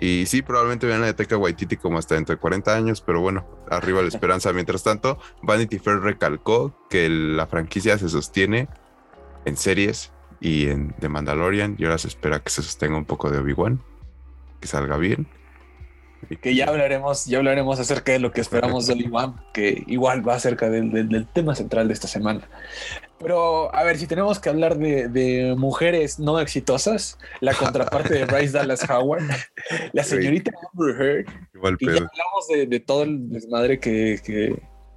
[0.03, 3.21] Y sí, probablemente vean la de Teca Waititi como hasta dentro de 40 años, pero
[3.21, 4.53] bueno, arriba la esperanza.
[4.53, 8.67] Mientras tanto, Vanity Fair recalcó que la franquicia se sostiene
[9.45, 10.11] en series
[10.41, 11.77] y en The Mandalorian.
[11.79, 13.81] Y ahora se espera que se sostenga un poco de Obi-Wan,
[14.59, 15.29] que salga bien.
[16.41, 20.35] Que ya hablaremos, ya hablaremos acerca de lo que esperamos de Obi-Wan, que igual va
[20.35, 22.49] acerca del, tema central de esta semana.
[23.23, 28.53] Pero a ver, si tenemos que hablar de, mujeres no exitosas, la contraparte de Bryce
[28.53, 29.23] Dallas Howard,
[29.93, 31.27] la señorita Amber Heard,
[31.79, 34.21] y ya hablamos de, todo el desmadre que,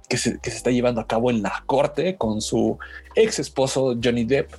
[0.08, 2.78] que, se, que se está llevando a cabo en la corte con su
[3.14, 4.50] ex esposo Johnny Depp.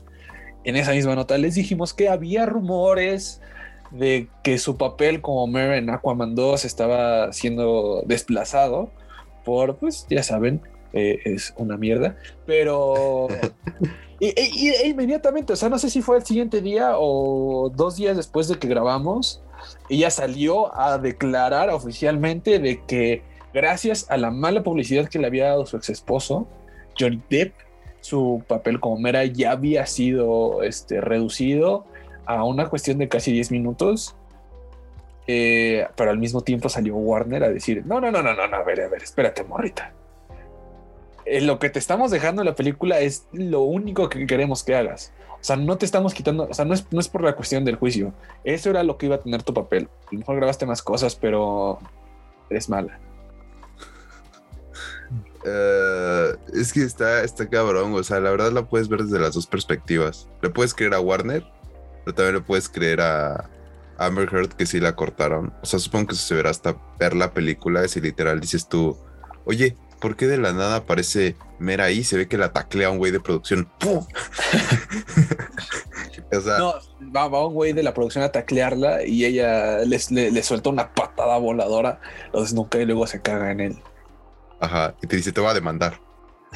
[0.63, 3.41] En esa misma nota les dijimos que había rumores
[3.91, 8.91] de que su papel como Mare en Aquaman 2 estaba siendo desplazado
[9.45, 10.61] por, pues ya saben,
[10.93, 13.27] eh, es una mierda, pero...
[14.19, 14.33] y,
[14.85, 18.57] inmediatamente, o sea, no sé si fue el siguiente día o dos días después de
[18.57, 19.41] que grabamos,
[19.89, 23.23] ella salió a declarar oficialmente de que
[23.53, 26.47] gracias a la mala publicidad que le había dado su ex esposo,
[26.99, 27.53] Johnny Depp,
[28.01, 31.85] su papel como Mera ya había sido este, reducido
[32.25, 34.15] a una cuestión de casi 10 minutos.
[35.29, 38.55] Eh, pero al mismo tiempo salió Warner a decir, no, no, no, no, no, no,
[38.55, 39.91] a ver, a ver, espérate, morrita.
[41.29, 44.75] Eh, lo que te estamos dejando en la película es lo único que queremos que
[44.75, 45.11] hagas.
[45.33, 47.65] O sea, no te estamos quitando, o sea, no es, no es por la cuestión
[47.65, 48.13] del juicio.
[48.45, 49.89] Eso era lo que iba a tener tu papel.
[50.07, 51.79] A lo mejor grabaste más cosas, pero
[52.49, 52.97] eres mala.
[55.43, 59.33] Eh, es que está, está cabrón, o sea, la verdad la puedes ver desde las
[59.33, 60.29] dos perspectivas.
[60.41, 61.45] Le puedes creer a Warner,
[62.05, 63.49] pero también le puedes creer a
[63.97, 65.53] Amber Heard que sí la cortaron.
[65.61, 68.97] O sea, supongo que se verá hasta ver la película, si literal dices tú,
[69.45, 72.03] oye, ¿por qué de la nada aparece Mera ahí?
[72.03, 73.69] Se ve que la taclea un güey de producción.
[76.31, 76.73] o sea, no,
[77.13, 80.93] va, un güey de la producción a taclearla y ella les, le, le suelta una
[80.93, 81.99] patada voladora,
[82.33, 83.81] lo desnuca y luego se caga en él.
[84.59, 85.99] Ajá, y te dice, te va a demandar.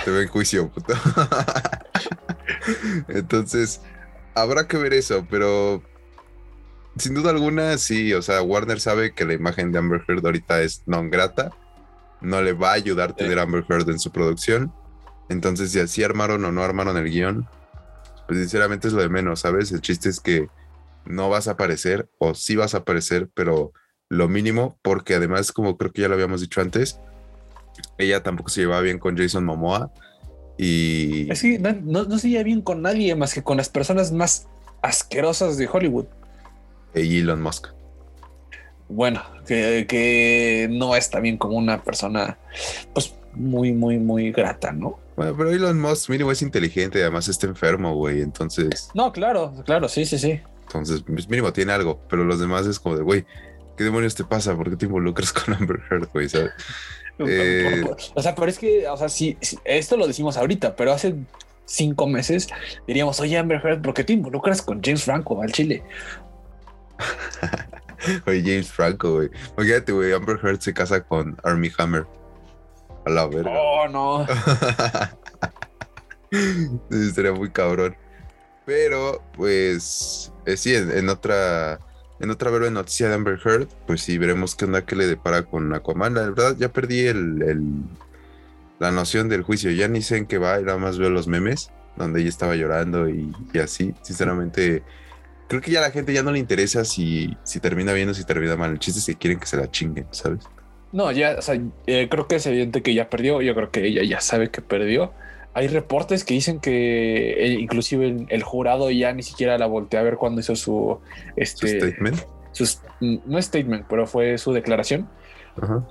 [0.03, 0.93] Te ve en juicio, puto.
[3.07, 3.81] Entonces,
[4.33, 5.83] habrá que ver eso, pero
[6.97, 10.61] sin duda alguna, sí, o sea, Warner sabe que la imagen de Amber Heard ahorita
[10.61, 11.51] es non grata.
[12.21, 14.71] No le va a ayudar tener Amber Heard en su producción.
[15.29, 17.47] Entonces, si así armaron o no armaron el guion,
[18.27, 19.71] pues sinceramente es lo de menos, ¿sabes?
[19.71, 20.47] El chiste es que
[21.05, 23.73] no vas a aparecer o sí vas a aparecer, pero
[24.09, 26.99] lo mínimo, porque además, como creo que ya lo habíamos dicho antes,
[27.97, 29.91] ella tampoco se llevaba bien con Jason Momoa.
[30.57, 31.31] Y.
[31.31, 34.47] Es no, no, se lleva bien con nadie más que con las personas más
[34.81, 36.05] asquerosas de Hollywood.
[36.93, 37.67] Y Elon Musk.
[38.91, 42.37] Bueno, que, que no es también como una persona,
[42.93, 44.99] pues muy, muy, muy grata, ¿no?
[45.15, 48.21] Bueno, pero Elon Musk mínimo es inteligente y además está enfermo, güey.
[48.21, 48.89] Entonces.
[48.93, 50.39] No, claro, claro, sí, sí, sí.
[50.63, 53.25] Entonces, pues, mínimo tiene algo, pero los demás es como de, güey,
[53.77, 54.55] ¿qué demonios te pasa?
[54.55, 56.27] ¿Por qué te involucras con Amber Heard, güey?
[57.23, 57.83] Eh,
[58.15, 61.13] o sea, pero es que, o sea, sí, esto lo decimos ahorita, pero hace
[61.65, 62.47] cinco meses
[62.87, 65.83] diríamos, oye, Amber Heard, ¿por qué te involucras con James Franco al Chile?
[68.27, 69.29] oye, James Franco, güey.
[69.57, 72.05] Imagínate, güey, Amber Heard se casa con Army Hammer.
[73.05, 73.51] A la verga.
[73.51, 74.27] Oh, no.
[77.13, 77.95] Sería muy cabrón.
[78.65, 81.79] Pero, pues, eh, sí, en, otra
[82.19, 85.43] en otra breve noticia de Amber Heard, pues sí, veremos qué onda que le depara
[85.43, 86.13] con Aquaman.
[86.13, 87.83] La verdad, ya perdí el,
[88.79, 89.71] la noción del juicio.
[89.71, 93.09] Ya ni sé en qué va, nada más veo los memes donde ella estaba llorando
[93.09, 93.93] y, así.
[94.01, 94.83] Sinceramente,
[95.51, 98.13] creo que ya a la gente ya no le interesa si, si termina bien o
[98.13, 98.71] si termina mal.
[98.71, 100.45] El chiste es que quieren que se la chinguen, ¿sabes?
[100.93, 103.41] No, ya, o sea, eh, creo que es evidente que ya perdió.
[103.41, 105.11] Yo creo que ella ya sabe que perdió.
[105.53, 110.15] Hay reportes que dicen que inclusive el, jurado ya ni siquiera la volteó a ver
[110.15, 110.99] cuando hizo su,
[111.35, 112.21] este, statement.
[113.01, 115.09] no statement, pero fue su declaración.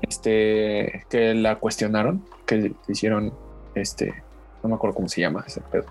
[0.09, 3.35] Este que la cuestionaron, que hicieron
[3.75, 4.15] este,
[4.63, 5.85] no me acuerdo cómo se llama ese pedo,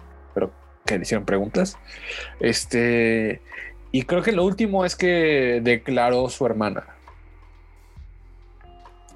[0.90, 1.78] que le hicieron preguntas.
[2.40, 3.42] Este,
[3.92, 6.88] y creo que lo último es que declaró su hermana.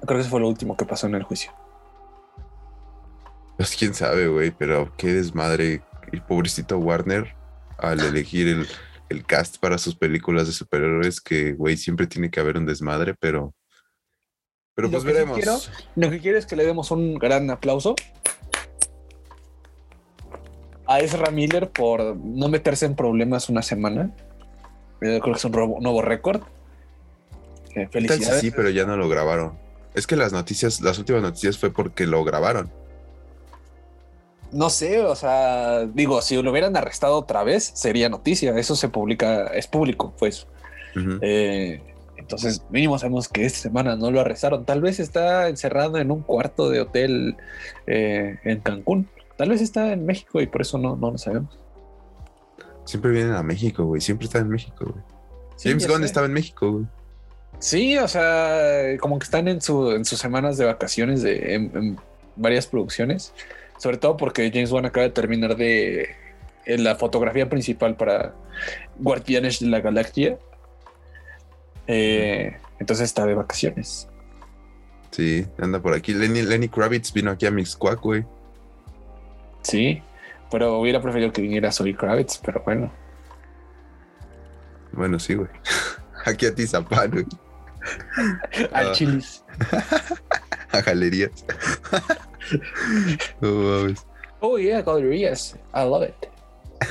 [0.06, 1.52] Creo que eso fue lo último que pasó en el juicio.
[3.56, 5.82] Pues quién sabe, güey, pero qué desmadre.
[6.12, 7.34] El pobrecito Warner
[7.78, 8.46] al elegir
[9.08, 13.14] el, cast para sus películas de superhéroes, que, güey, siempre tiene que haber un desmadre,
[13.14, 13.54] pero.
[14.74, 15.70] Pero pues veremos.
[15.94, 17.94] lo que quiero es que le demos un gran aplauso
[20.94, 24.10] a Ezra Miller por no meterse en problemas una semana.
[25.00, 26.42] Yo creo que es un nuevo récord.
[27.74, 28.40] Eh, felicidades.
[28.40, 29.58] Sí, pero ya no lo grabaron.
[29.94, 32.70] Es que las noticias, las últimas noticias fue porque lo grabaron
[34.54, 38.56] no sé, o sea, digo, si lo hubieran arrestado otra vez, sería noticia.
[38.56, 40.46] Eso se publica, es público, pues.
[41.22, 41.82] Eh,
[42.16, 44.64] entonces, mínimo sabemos que esta semana no lo arrestaron.
[44.64, 47.36] Tal vez está encerrado en un cuarto de hotel
[47.88, 49.08] eh, en Cancún.
[49.36, 51.58] Tal vez está en México y por eso no, no lo sabemos.
[52.84, 54.00] Siempre vienen a México, güey.
[54.00, 55.04] Siempre está en México, güey.
[55.62, 56.86] James Gunn estaba en México, güey.
[57.58, 61.98] Sí, o sea, como que están en, su, en sus semanas de vacaciones de, en
[62.36, 63.32] varias producciones.
[63.78, 66.08] Sobre todo porque James Wan acaba de terminar de
[66.66, 68.34] la fotografía principal para
[68.98, 70.38] Guardianes de la Galaxia.
[71.86, 74.08] Eh, entonces está de vacaciones.
[75.10, 76.12] Sí, anda por aquí.
[76.12, 78.24] Lenny, Kravitz vino aquí a Mixquack, güey.
[79.64, 80.02] Sí,
[80.50, 82.92] pero hubiera preferido que viniera Zoe Kravitz, pero bueno.
[84.92, 85.48] Bueno, sí, güey.
[86.26, 87.26] Aquí a ti, Zapán, güey.
[88.72, 89.44] Al Chilis.
[90.72, 91.44] a galerías.
[94.40, 95.56] oh, yeah, galerías.
[95.74, 96.28] I love it.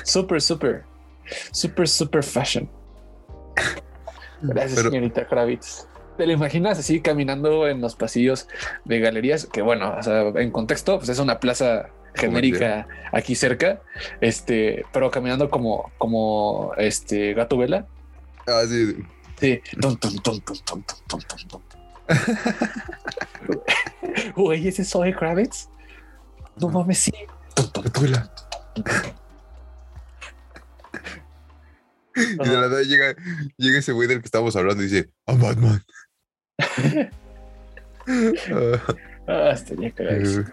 [0.04, 0.84] Super, super.
[1.52, 2.70] Super, super fashion.
[4.42, 5.88] Gracias, señorita Kravitz.
[6.18, 8.48] ¿Te lo imaginas así caminando en los pasillos
[8.86, 9.46] de galerías?
[9.46, 13.82] Que bueno, o sea, en contexto, pues es una plaza genérica aquí cerca,
[14.22, 17.88] este, pero caminando como, como este gato vela.
[18.48, 18.96] Ah, sí.
[19.40, 19.62] Sí.
[24.36, 25.70] Güey, ese Zoe Kravitz.
[26.60, 27.12] No mames, sí.
[32.16, 33.16] Y de la nada llega,
[33.58, 35.84] llega ese güey del que estábamos hablando y dice, I'm Batman.
[39.28, 40.46] ah, estaría cagadísimo.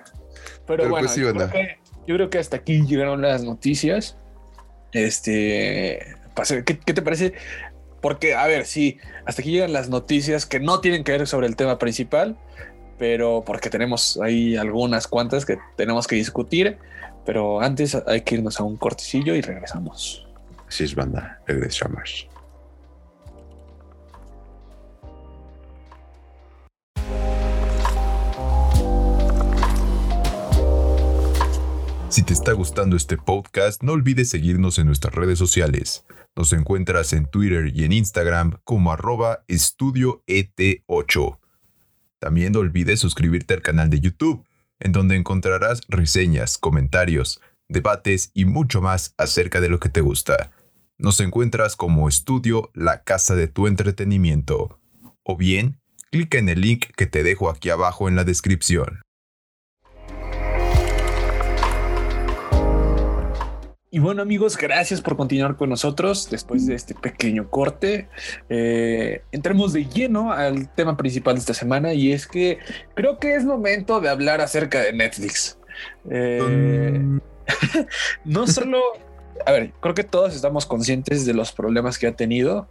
[0.76, 4.16] Pero, bueno, pues yo, creo que, yo, creo que, hasta aquí llegaron las noticias.
[4.92, 6.14] Este,
[6.64, 7.34] ¿qué, ¿qué, te parece?
[8.00, 11.48] Porque, a ver, sí, hasta aquí llegan las noticias que no tienen que ver sobre
[11.48, 12.38] el tema principal,
[12.98, 16.78] pero porque tenemos ahí algunas cuantas que tenemos que discutir.
[17.26, 20.24] Pero antes hay que irnos a un cortecillo y regresamos.
[20.68, 22.29] Así es, banda, regresamos.
[32.10, 36.04] Si te está gustando este podcast, no olvides seguirnos en nuestras redes sociales.
[36.34, 41.38] Nos encuentras en Twitter y en Instagram como arroba estudioet8.
[42.18, 44.44] También no olvides suscribirte al canal de YouTube,
[44.80, 50.50] en donde encontrarás reseñas, comentarios, debates y mucho más acerca de lo que te gusta.
[50.98, 54.80] Nos encuentras como Estudio La Casa de tu Entretenimiento.
[55.22, 59.00] O bien, clica en el link que te dejo aquí abajo en la descripción.
[63.92, 68.08] Y bueno amigos, gracias por continuar con nosotros después de este pequeño corte.
[68.48, 72.58] Eh, entremos de lleno al tema principal de esta semana y es que
[72.94, 75.58] creo que es momento de hablar acerca de Netflix.
[76.08, 77.02] Eh,
[78.24, 78.80] no solo,
[79.44, 82.68] a ver, creo que todos estamos conscientes de los problemas que ha tenido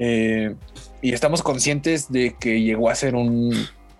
[0.00, 0.56] eh,
[1.00, 3.52] y estamos conscientes de que llegó a ser un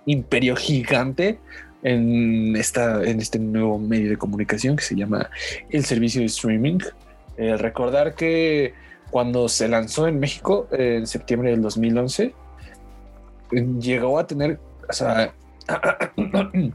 [0.05, 1.39] imperio gigante
[1.87, 5.31] en, esta, en este nuevo medio de comunicación que se llama
[5.71, 6.81] el servicio de streaming.
[7.37, 8.75] Eh, recordar que
[9.11, 12.35] cuando se lanzó en México en septiembre del 2011,
[13.79, 15.33] llegó a tener, o sea,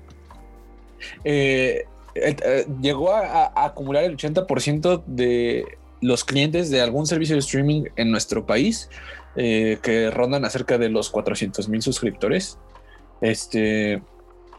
[1.25, 5.65] eh, eh, llegó a, acumular el 80% de
[5.99, 8.89] los clientes de algún servicio de streaming en nuestro país,
[9.35, 12.57] que rondan acerca de los 400 mil suscriptores.
[13.21, 14.01] Este,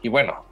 [0.03, 0.45] y bueno,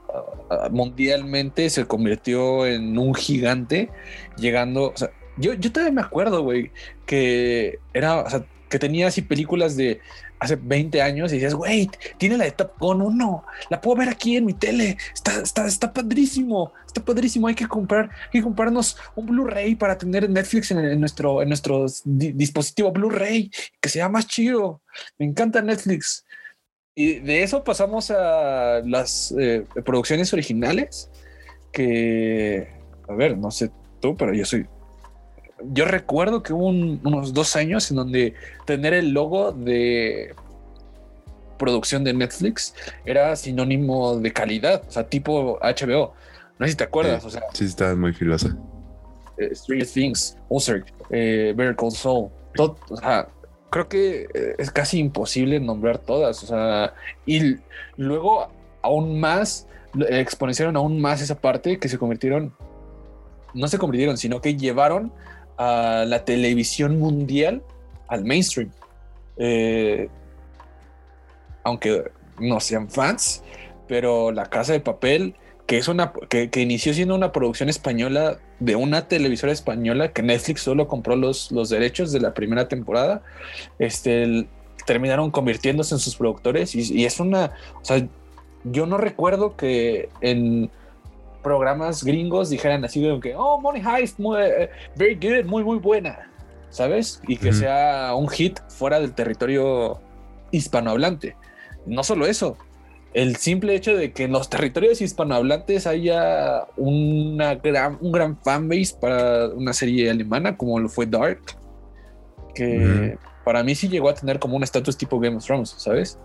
[0.70, 3.90] mundialmente se convirtió en un gigante,
[4.36, 6.70] llegando, o sea, yo, yo todavía me acuerdo, güey,
[7.06, 10.00] que era, o sea, que tenía así películas de
[10.40, 11.88] hace 20 años y decías, güey,
[12.18, 15.66] tiene la de Top Gun 1, la puedo ver aquí en mi tele, está, está,
[15.66, 20.70] está padrísimo, está padrísimo, hay que comprar, hay que comprarnos un Blu-ray para tener Netflix
[20.72, 24.82] en, nuestro, en nuestro dispositivo Blu-ray, que sea más chido,
[25.18, 26.24] me encanta Netflix.
[26.94, 31.10] Y de eso pasamos a las eh, producciones originales,
[31.72, 32.68] que,
[33.08, 34.66] a ver, no sé tú, pero yo soy...
[35.72, 38.34] Yo recuerdo que hubo unos dos años en donde
[38.66, 40.34] tener el logo de
[41.56, 42.74] producción de Netflix
[43.04, 46.12] era sinónimo de calidad, o sea, tipo HBO.
[46.58, 47.42] No sé si te acuerdas, sí, o sea.
[47.52, 48.56] Sí, está muy filosa.
[49.38, 53.28] Eh, Stranger Things, Ozark, eh, Better Call Saul, todo, o sea,
[53.72, 56.44] creo que eh, es casi imposible nombrar todas.
[56.44, 56.94] O sea,
[57.26, 57.56] y
[57.96, 58.48] luego
[58.82, 59.66] aún más
[60.08, 62.54] exponenciaron aún más esa parte que se convirtieron,
[63.54, 65.12] no se convirtieron, sino que llevaron
[65.56, 67.62] a la televisión mundial
[68.08, 68.70] al mainstream.
[69.38, 70.08] Eh,
[71.64, 73.42] aunque no sean fans,
[73.88, 75.34] pero La Casa de Papel
[75.72, 80.60] que es una que, inició siendo una producción española de una televisora española que Netflix
[80.60, 83.22] solo compró los, los derechos de la primera temporada.
[83.78, 84.46] Este
[84.84, 88.06] terminaron convirtiéndose en sus productores y, es una, o sea,
[88.64, 90.70] yo no recuerdo que en
[91.42, 95.78] programas gringos dijeran así de que, oh, Money Heist, muy, eh, very good, muy, muy
[95.78, 96.30] buena,
[96.68, 97.22] ¿sabes?
[97.26, 100.02] Y que sea un hit fuera del territorio
[100.50, 101.34] hispanohablante.
[101.86, 102.58] No solo eso,
[103.14, 108.94] el simple hecho de que en los territorios hispanohablantes haya una gran, un gran fanbase
[108.98, 111.40] para una serie alemana como lo fue Dark,
[112.54, 116.18] que para mí sí llegó a tener como un estatus tipo Game of Thrones, ¿sabes?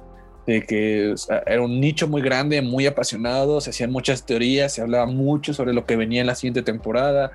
[0.45, 1.13] De que
[1.45, 5.73] era un nicho muy grande, muy apasionado, se hacían muchas teorías, se hablaba mucho sobre
[5.73, 7.32] lo que venía en la siguiente temporada.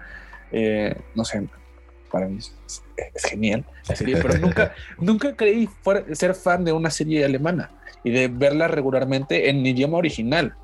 [0.50, 1.46] Eh, no sé,
[2.12, 2.52] para mí es,
[3.24, 5.68] genial la serie, pero nunca, nunca creí
[6.12, 7.70] ser fan de una serie alemana
[8.04, 10.54] y de verla regularmente en idioma original.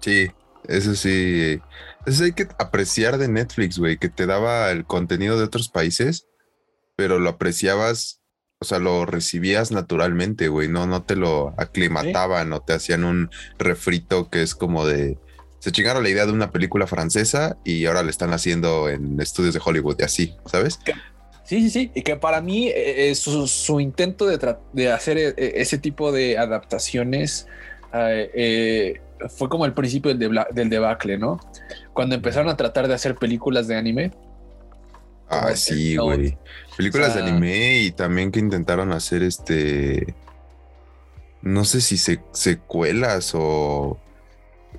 [0.00, 0.30] Sí,
[0.68, 1.60] eso sí.
[2.06, 6.28] Eso hay que apreciar de Netflix, güey, que te daba el contenido de otros países,
[6.94, 8.20] pero lo apreciabas,
[8.60, 13.30] o sea, lo recibías naturalmente, güey, no, no te lo aclimataban o te hacían un
[13.58, 15.18] refrito que es como de...
[15.66, 19.52] Se chingaron la idea de una película francesa y ahora le están haciendo en estudios
[19.52, 20.78] de Hollywood y así, ¿sabes?
[21.42, 21.90] Sí, sí, sí.
[21.92, 27.48] Y que para mí eh, eh, su, intento de, hacer eh, ese tipo de adaptaciones
[27.90, 31.40] fue como el principio del, del, debacle, ¿no?
[31.92, 34.12] Cuando empezaron a tratar de hacer películas de anime.
[35.28, 36.38] Ah, sí, güey.
[36.76, 40.14] Películas de anime y también que intentaron hacer este...
[41.42, 41.98] No sé si
[42.30, 43.98] secuelas o...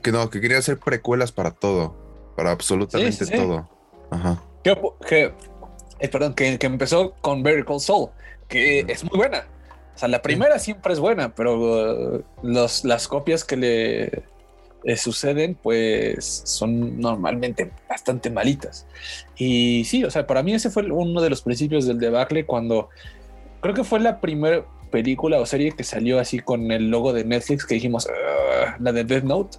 [0.02, 1.96] Que no, que quería hacer precuelas para todo.
[2.36, 3.70] Para absolutamente todo.
[4.12, 4.42] Ajá.
[4.64, 5.34] que
[6.00, 8.10] eh, perdón, que, empezó con Better Call Soul,
[8.48, 9.48] que es muy buena.
[9.96, 15.56] O sea, la primera siempre es buena, pero uh, los, las copias que le suceden,
[15.56, 18.86] pues son normalmente bastante malitas.
[19.36, 22.90] Y sí, o sea, para mí ese fue uno de los principios del debacle cuando
[23.60, 27.26] creo que fue la primera película o serie que salió así con el logo de
[27.26, 28.08] Netflix que dijimos,
[28.80, 29.58] la de Death Note.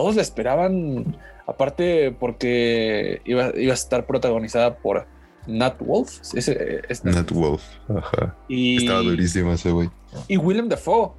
[0.00, 1.14] Todos la esperaban,
[1.46, 5.06] aparte porque iba, iba a estar protagonizada por
[5.46, 6.20] Nat Wolf.
[6.32, 8.34] Ese, Nat Wolf, ajá.
[8.48, 9.90] Y, Estaba durísimo ese güey.
[10.26, 11.10] Y Willem Dafoe.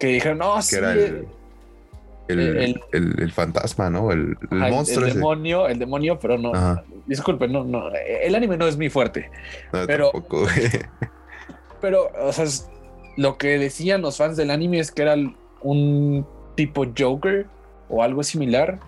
[0.00, 4.10] Que dijeron, no, que Era el, el, el, fantasma, ¿no?
[4.10, 5.06] El, monstruo.
[5.06, 6.82] El demonio, el demonio, pero no.
[7.06, 7.90] Disculpe, no, no.
[7.94, 9.30] El anime no es muy fuerte.
[9.72, 10.48] No, pero, tampoco.
[11.80, 12.44] pero, o sea,
[13.16, 15.14] lo que decían los fans del anime es que era
[15.60, 17.46] un tipo Joker
[17.88, 18.78] o algo similar.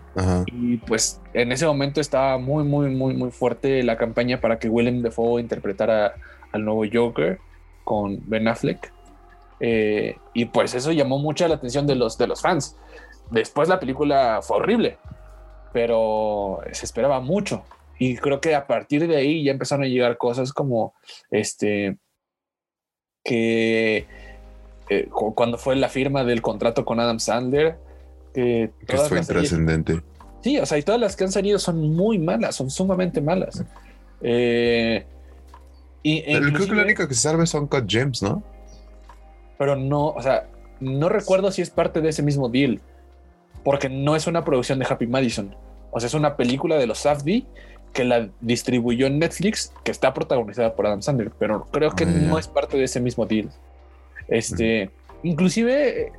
[0.46, 4.68] Y pues en ese momento estaba muy, muy, muy, muy fuerte la campaña para que
[4.68, 6.14] Willem Dafoe interpretara
[6.52, 7.38] al nuevo Joker
[7.84, 8.92] con Ben Affleck.
[9.60, 12.76] Eh, y pues eso llamó mucha la atención de los, de los fans.
[13.30, 14.98] Después la película fue horrible,
[15.72, 17.64] pero se esperaba mucho.
[17.98, 20.94] Y creo que a partir de ahí ya empezaron a llegar cosas como
[21.30, 21.98] este
[23.24, 24.06] que
[24.88, 27.78] eh, cuando fue la firma del contrato con Adam Sandler,
[28.32, 30.02] que fue trascendente.
[30.42, 33.64] Sí, o sea, y todas las que han salido son muy malas, son sumamente malas.
[34.20, 35.06] Eh,
[36.02, 38.42] y, creo que la única que se salve son Cut James, ¿no?
[39.56, 40.48] Pero no, o sea,
[40.80, 42.80] no recuerdo si es parte de ese mismo deal,
[43.64, 45.56] porque no es una producción de Happy Madison.
[45.90, 47.46] O sea, es una película de los Safdie
[47.94, 52.08] que la distribuyó en Netflix, que está protagonizada por Adam Sandler, pero creo que ah,
[52.08, 53.50] no es parte de ese mismo deal.
[54.28, 54.90] Este,
[55.22, 56.12] inclusive, eh,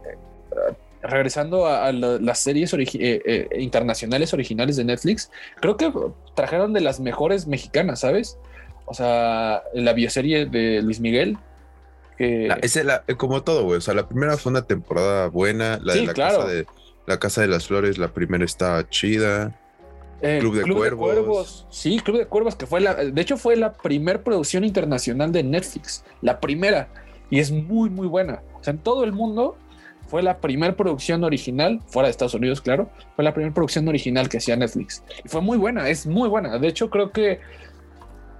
[1.02, 5.92] regresando a, las series eh, eh, internacionales originales de Netflix, creo que
[6.36, 8.38] trajeron de las mejores mexicanas, ¿sabes?
[8.86, 11.38] O sea, la bioserie de Luis Miguel.
[12.18, 12.50] Que...
[12.62, 13.78] es la, como todo, güey.
[13.78, 15.80] O sea, la primera fue una temporada buena.
[15.84, 16.66] La de la casa de
[17.08, 19.56] la Casa de las Flores, la primera está chida.
[20.40, 20.64] Club, de,
[20.96, 21.68] Cuervos.
[21.70, 25.44] Sí, Club de Cuervos, que fue la, de hecho fue la primera producción internacional de
[25.44, 26.88] Netflix, la primera,
[27.30, 28.42] y es muy, muy buena.
[28.60, 29.58] O sea, en todo el mundo
[30.08, 34.30] fue la primera producción original, fuera de Estados Unidos, claro, fue la primera producción original
[34.30, 35.04] que hacía Netflix.
[35.24, 36.58] Y fue muy buena, es muy buena.
[36.60, 37.40] De hecho, creo que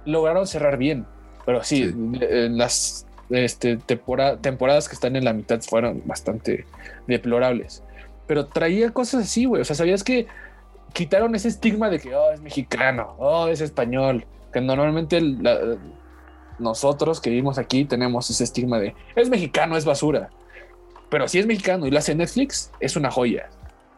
[0.04, 1.06] lograron cerrar bien,
[1.44, 6.66] pero sí, las este, temporadas que están en la mitad fueron bastante
[7.08, 7.82] deplorables.
[8.26, 9.62] Pero traía cosas así, güey.
[9.62, 10.26] O sea, ¿sabías que
[10.92, 15.20] quitaron ese estigma de que, oh, es mexicano, oh, es español, que normalmente
[16.58, 20.30] nosotros que vivimos aquí tenemos ese estigma de, es mexicano, es basura.
[21.10, 23.48] Pero si es mexicano y lo hace Netflix, es una joya,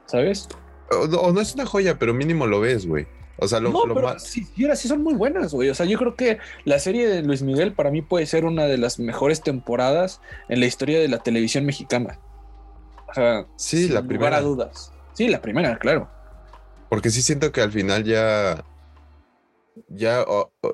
[0.06, 0.48] ¿sabes?
[0.90, 3.06] O, no es una joya, pero mínimo lo ves, güey.
[3.40, 5.68] O sea, lo, no, pero Sí, sí, son muy buenas, güey.
[5.68, 8.64] O sea, yo creo que la serie de Luis Miguel para mí puede ser una
[8.64, 12.18] de las mejores temporadas en la historia de la televisión mexicana.
[13.08, 14.40] O sea, sí, la primera.
[14.40, 14.92] dudas.
[15.12, 16.08] Sí, la primera, claro.
[16.88, 18.64] Porque sí siento que al final ya,
[19.88, 20.24] ya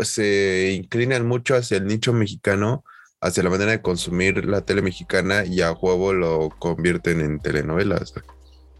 [0.01, 2.85] se inclinan mucho hacia el nicho mexicano,
[3.21, 8.15] hacia la manera de consumir la tele mexicana y a juego lo convierten en telenovelas.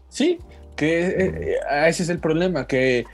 [0.09, 0.39] Sí,
[0.75, 3.05] que eh, eh, ese es el problema, que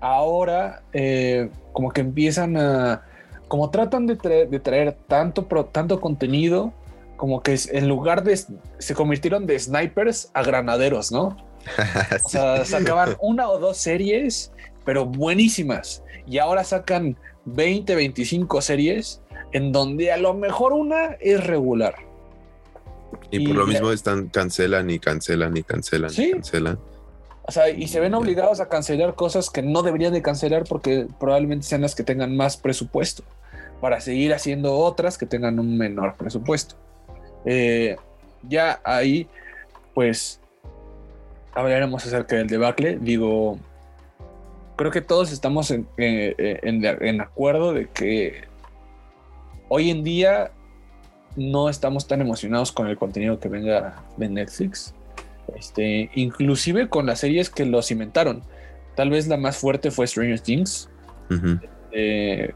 [0.00, 3.02] ahora eh, como que empiezan a,
[3.48, 6.72] como tratan de, traer, tanto, tanto contenido,
[7.16, 11.36] como que en lugar de, se convirtieron de snipers a granaderos, ¿no?
[12.24, 14.52] O sea, sacaban una o dos series,
[14.86, 16.02] pero buenísimas.
[16.26, 19.20] Y ahora sacan 20, 25 series
[19.52, 21.96] en donde a lo mejor una es regular.
[23.30, 26.78] Y, por lo mismo están cancelan y cancelan y cancelan y cancelan.
[27.42, 31.06] O sea, y se ven obligados a cancelar cosas que no deberían de cancelar porque
[31.20, 33.22] probablemente sean las que tengan más presupuesto
[33.80, 36.76] para seguir haciendo otras que tengan un menor presupuesto.
[37.44, 37.96] Eh,
[38.48, 39.28] ya ahí,
[39.94, 40.40] pues,
[41.54, 42.98] hablaremos acerca del debacle.
[43.00, 43.58] Digo,
[44.76, 48.44] creo que todos estamos en, en, acuerdo de que
[49.68, 50.52] hoy en día
[51.34, 54.94] no estamos tan emocionados con el contenido que venga de Netflix.
[55.56, 58.42] Este, inclusive con las series que lo cimentaron.
[58.94, 60.88] Tal vez la más fuerte fue Stranger Things.
[61.92, 62.52] Eh,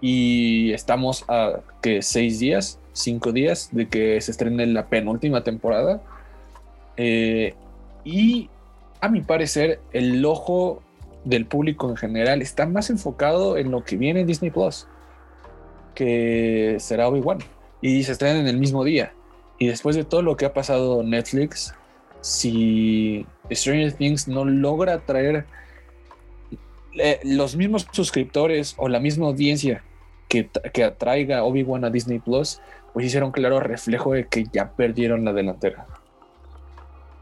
[0.00, 6.02] y estamos a que seis días, cinco días de que se estrene la penúltima temporada.
[6.96, 7.54] Eh,
[8.04, 8.50] y
[9.00, 10.82] a mi parecer, el ojo
[11.24, 14.86] del público en general está más enfocado en lo que viene en Disney Plus,
[15.94, 17.38] que será Obi-Wan.
[17.80, 19.12] Y se estrena en el mismo día.
[19.58, 21.74] Y después de todo lo que ha pasado Netflix,
[22.20, 25.44] si Stranger Things no logra atraer
[26.94, 29.84] eh, los mismos suscriptores o la misma audiencia
[30.28, 32.60] que, que atraiga Obi-Wan a Disney Plus,
[32.92, 35.86] pues hicieron claro reflejo de que ya perdieron la delantera.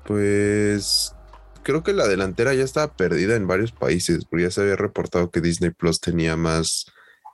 [0.05, 1.15] Pues
[1.63, 5.31] creo que la delantera ya estaba perdida en varios países, porque ya se había reportado
[5.31, 6.87] que Disney Plus tenía más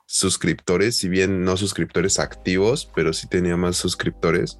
[0.05, 4.57] suscriptores, si bien no suscriptores activos, pero sí tenía más suscriptores.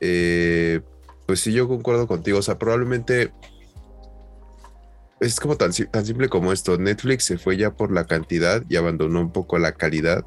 [0.00, 0.80] Eh,
[1.26, 2.38] pues sí, yo concuerdo contigo.
[2.38, 3.32] O sea, probablemente
[5.20, 6.78] es como tan, tan simple como esto.
[6.78, 10.24] Netflix se fue ya por la cantidad y abandonó un poco la calidad.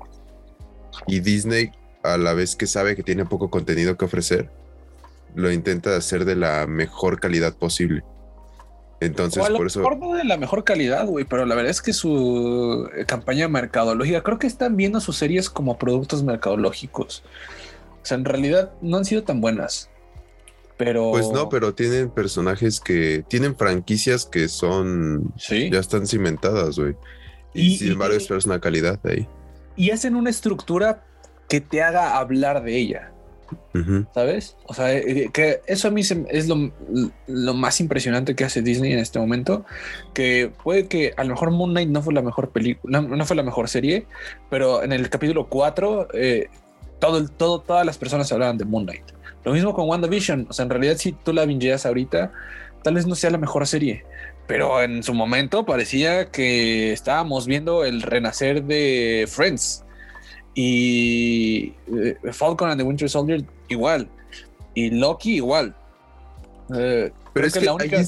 [1.08, 1.72] Y Disney,
[2.04, 4.50] a la vez que sabe que tiene poco contenido que ofrecer,
[5.36, 8.04] lo intenta hacer de la mejor calidad posible.
[9.02, 9.82] Entonces, por eso.
[9.82, 14.22] No de la mejor calidad, güey, pero la verdad es que su eh, campaña mercadológica,
[14.22, 17.24] creo que están viendo sus series como productos mercadológicos.
[18.04, 19.90] O sea, en realidad no han sido tan buenas.
[20.78, 21.10] Pero.
[21.10, 23.26] Pues no, pero tienen personajes que.
[23.28, 25.34] Tienen franquicias que son.
[25.36, 25.72] Sí.
[25.72, 26.96] Ya están cimentadas, güey.
[27.56, 29.28] Y, sin embargo, esperas una calidad de ahí.
[29.76, 31.04] Y hacen una estructura
[31.50, 33.12] que te haga hablar de ella.
[34.14, 34.58] ¿Sabes?
[34.66, 39.00] O sea, eh, que eso a mí es lo, más impresionante que hace Disney en
[39.00, 39.66] este momento.
[40.14, 43.36] Que puede que a lo mejor Moon Knight no fue la mejor película, no, fue
[43.36, 44.08] la mejor serie,
[44.50, 46.50] pero en el capítulo 4, eh,
[47.00, 49.06] todo, todo, todas las personas hablaban de Moon Knight.
[49.44, 50.48] Lo mismo con WandaVision.
[50.50, 52.32] O sea, en realidad, si tú la bingeas ahorita,
[52.84, 54.06] tal vez no sea la mejor serie,
[54.48, 59.86] pero en su momento parecía que estábamos viendo el renacer de Friends
[60.54, 64.10] y eh, Falcon and the Winter Soldier igual
[64.74, 65.76] y Loki igual.
[66.76, 68.04] Eh, pero es que, la única...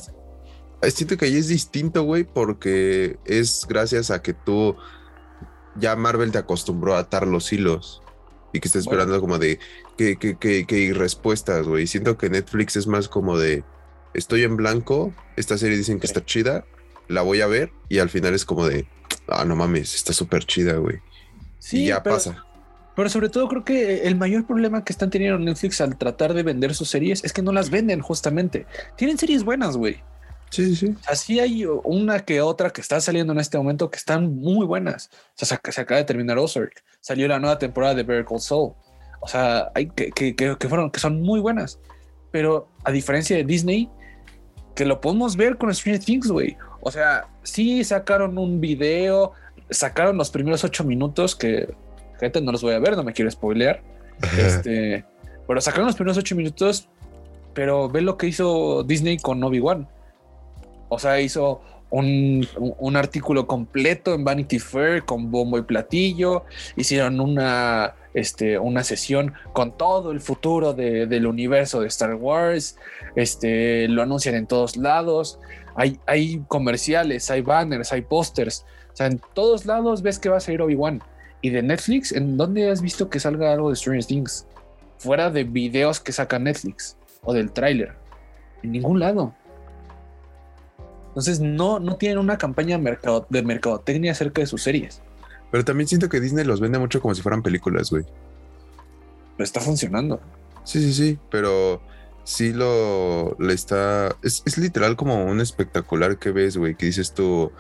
[0.90, 4.76] siento que ahí es distinto, güey, porque es gracias a que tú
[5.76, 8.02] ya Marvel te acostumbró a atar los hilos
[8.52, 9.60] y que está esperando como de
[9.98, 11.88] que, que, que, que respuestas, güey.
[11.88, 13.64] Siento que Netflix es más como de
[14.14, 16.66] estoy en blanco, esta serie dicen que está chida,
[17.08, 18.88] la voy a ver y al final es como de,
[19.28, 21.00] ah, no mames, está súper chida, güey.
[21.64, 22.46] Sí, y ya pasa.
[22.94, 26.44] Pero sobre todo creo que el mayor problema que están teniendo Netflix al tratar de
[26.44, 28.68] vender sus series es que no las venden justamente.
[28.98, 30.04] Tienen series buenas, güey.
[30.50, 30.94] Sí, sí.
[31.08, 35.10] Así hay una que otra que está saliendo en este momento que están muy buenas.
[35.42, 36.84] O sea, se, acaba de terminar Ozark.
[37.00, 38.74] Salió la nueva temporada de Better Call Saul.
[39.22, 41.80] O sea, hay que, que, que, fueron, que son muy buenas.
[42.30, 43.90] Pero a diferencia de Disney,
[44.76, 46.58] que lo podemos ver con Stranger Things, güey.
[46.82, 49.32] O sea, sí sacaron un video,
[49.70, 51.74] sacaron los primeros ocho minutos que,
[52.20, 53.82] gente, no los voy a ver, no me quiero spoilear.
[54.38, 55.06] este,
[55.48, 56.88] pero sacaron los primeros ocho minutos,
[57.54, 59.88] pero ve lo que hizo Disney con Obi-Wan.
[60.90, 66.44] O sea, hizo un, un, artículo completo en Vanity Fair con bombo y platillo.
[66.76, 72.78] Hicieron una, este, una sesión con todo el futuro del universo de Star Wars.
[73.16, 75.40] Este, lo anuncian en todos lados.
[75.76, 78.66] Hay, hay comerciales, hay banners, hay pósters.
[78.94, 81.02] O sea, en todos lados ves que va a salir Obi-Wan.
[81.42, 84.46] Y de Netflix, ¿en dónde has visto que salga algo de Stranger Things?
[85.00, 87.96] Fuera de videos que saca Netflix o del tráiler.
[88.62, 89.34] En ningún lado.
[91.08, 92.80] Entonces no, no tienen una campaña
[93.30, 95.02] de mercadotecnia acerca de sus series.
[95.52, 98.04] Pero también siento que Disney los vende mucho como si fueran películas, güey.
[99.38, 100.20] Pero está funcionando.
[100.64, 101.82] Sí, sí, sí, pero
[102.24, 104.16] sí lo le está.
[104.24, 107.52] Es, literal como un espectacular que ves, güey, que dices tú.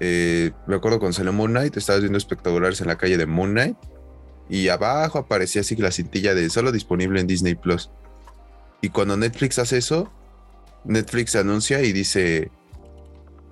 [0.00, 3.52] Eh, me acuerdo con salió Moon Knight, estabas viendo espectaculares en la calle de Moon
[3.52, 3.76] Knight
[4.48, 7.90] y abajo aparecía así la cintilla de solo disponible en Disney Plus.
[8.80, 10.12] Y cuando Netflix hace eso,
[10.84, 12.50] Netflix anuncia y dice: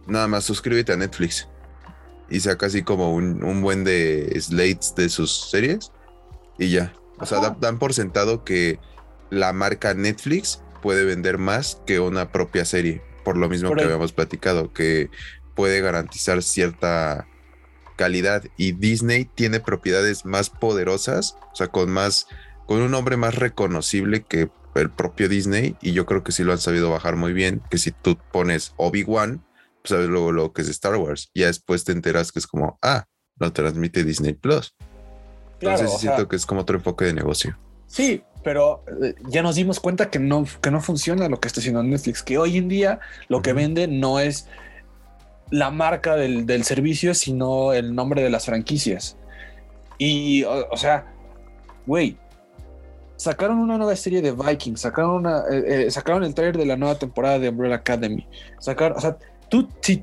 [0.06, 1.48] Nada más suscríbete a Netflix
[2.28, 5.92] y saca así como un, buen de slates de sus series
[6.58, 6.92] y ya.
[7.18, 8.78] O sea, dan, por sentado que
[9.30, 14.12] la marca Netflix puede vender más que una propia serie, por lo mismo que habíamos
[14.12, 15.08] platicado, que
[15.54, 17.26] puede garantizar cierta
[17.96, 22.26] calidad y Disney tiene propiedades más poderosas, o sea, con más,
[22.66, 26.52] con un nombre más reconocible que el propio Disney y yo creo que sí lo
[26.52, 29.44] han sabido bajar muy bien, que si tú pones Obi-Wan,
[29.84, 31.30] sabes luego lo que es Star Wars.
[31.34, 33.04] Y ya después te enteras que es como, ah,
[33.38, 34.74] lo transmite Disney Plus.
[35.60, 37.56] Entonces siento que es como otro enfoque de negocio.
[37.86, 41.60] Sí, pero eh, ya nos dimos cuenta que no, que no funciona lo que está
[41.60, 44.48] haciendo Netflix, que hoy en día lo que vende no es
[45.52, 49.18] la marca del, servicio, sino el nombre de las franquicias.
[49.98, 51.12] Y, o, sea,
[51.86, 52.16] güey,
[53.16, 56.98] sacaron una nueva serie de Vikings, sacaron, eh, eh, sacaron el trailer de la nueva
[56.98, 58.26] temporada de Umbrella Academy,
[58.58, 59.18] sacaron, o sea,
[59.50, 60.02] tú, si,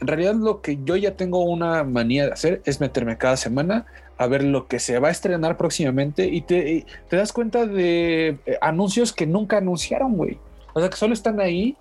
[0.00, 3.84] en realidad lo que yo ya tengo una manía de hacer es meterme cada semana
[4.16, 8.38] a ver lo que se va a estrenar próximamente y te, te das cuenta de
[8.46, 10.38] eh, anuncios que nunca anunciaron, güey.
[10.72, 11.76] O sea, que solo están ahí.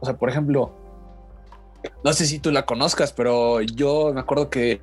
[0.00, 0.72] O sea, por ejemplo,
[2.02, 4.80] no sé si tú la conozcas, pero yo me acuerdo que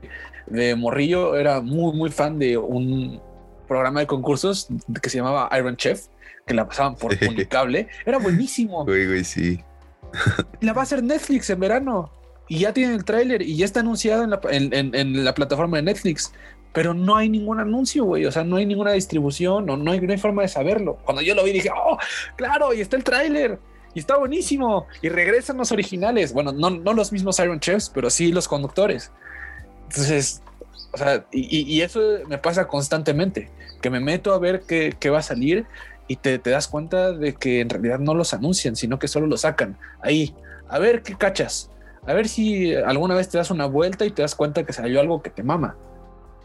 [0.47, 3.21] de Morrillo era muy, muy fan de un
[3.67, 4.67] programa de concursos
[5.01, 6.07] que se llamaba Iron Chef,
[6.45, 7.87] que la pasaban por Unicable.
[8.05, 8.85] Era buenísimo.
[8.85, 9.63] Güey, güey, sí
[10.61, 12.11] la va a hacer Netflix en verano.
[12.47, 16.33] Y ya tiene el tráiler y ya está anunciado en la, plataforma de Netflix.
[16.73, 18.25] Pero no hay ningún anuncio, güey.
[18.25, 20.97] O sea, no hay ninguna distribución o no hay, no hay forma de saberlo.
[21.05, 21.97] Cuando yo lo vi dije, oh,
[22.35, 23.59] claro, y está el tráiler.
[23.93, 24.87] Y está buenísimo.
[25.01, 26.33] Y regresan los originales.
[26.33, 29.11] Bueno, no, no los mismos Iron Chefs, pero sí los conductores.
[29.89, 30.41] Entonces,
[30.93, 33.49] o sea, y, eso me pasa constantemente,
[33.81, 35.65] que me meto a ver qué, qué va a salir
[36.11, 39.41] y te, das cuenta de que en realidad no los anuncian, sino que solo los
[39.41, 40.35] sacan ahí.
[40.67, 41.69] A ver qué cachas.
[42.05, 44.99] A ver si alguna vez te das una vuelta y te das cuenta que salió
[44.99, 45.77] algo que te mama.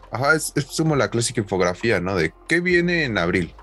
[0.09, 2.15] Ajá, es, como la clásica infografía, ¿no?
[2.15, 3.53] De qué viene en abril.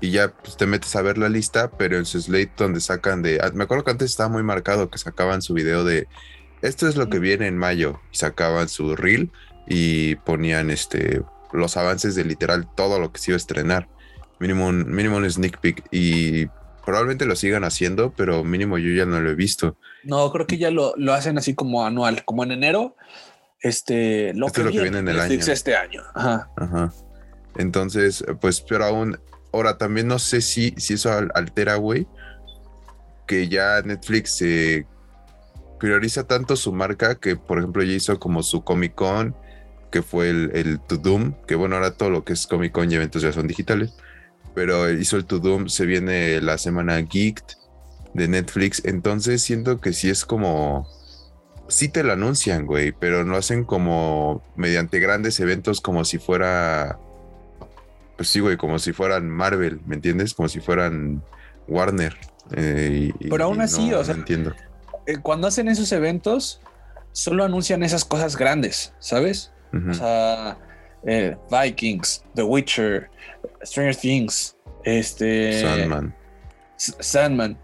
[0.00, 3.22] Y ya pues, te metes a ver la lista, pero en su slate donde sacan
[3.22, 3.40] de...
[3.42, 6.08] Ah, me acuerdo que antes estaba muy marcado que sacaban su video de
[6.62, 9.30] esto es lo que viene en mayo y sacaban su reel
[9.66, 11.22] y ponían este
[11.52, 13.88] los avances de literal todo lo que se iba a estrenar.
[14.40, 16.46] Mínimo un, mínimo un sneak peek y
[16.84, 19.76] probablemente lo sigan haciendo, pero mínimo yo ya no lo he visto.
[20.02, 22.96] No, creo que ya lo, lo hacen así como anual, como en enero.
[23.60, 25.34] Este, lo, que, es lo que viene en el año.
[25.34, 26.02] Este año.
[26.14, 26.50] Ajá.
[26.56, 26.92] Ajá.
[27.56, 29.18] Entonces, pues, pero aún,
[29.54, 32.06] ahora también no sé si, si eso altera, güey,
[33.26, 34.86] que ya Netflix se
[35.78, 39.36] prioriza tanto su marca que, por ejemplo, ya hizo como su Comic Con,
[39.90, 42.90] que fue el, el To Doom, que bueno, ahora todo lo que es Comic Con
[42.90, 43.94] y eventos ya son digitales,
[44.54, 47.44] pero hizo el To Doom, se viene la semana Geeked
[48.14, 50.88] de Netflix, entonces siento que sí es como,
[51.68, 56.98] sí te lo anuncian, güey, pero no hacen como mediante grandes eventos como si fuera,
[58.16, 60.34] pues sí, güey, como si fueran Marvel, ¿me entiendes?
[60.34, 61.22] Como si fueran
[61.68, 62.16] Warner.
[62.52, 64.54] Eh, pero aún así, o sea, entiendo.
[65.06, 66.60] Eh, cuando hacen esos eventos,
[67.12, 69.52] solo anuncian esas cosas grandes, ¿sabes?
[69.90, 70.56] O sea,
[71.04, 73.10] eh, Vikings, The Witcher,
[73.64, 75.62] Stranger Things, este.
[75.62, 76.14] Sandman.
[76.76, 77.58] Sandman.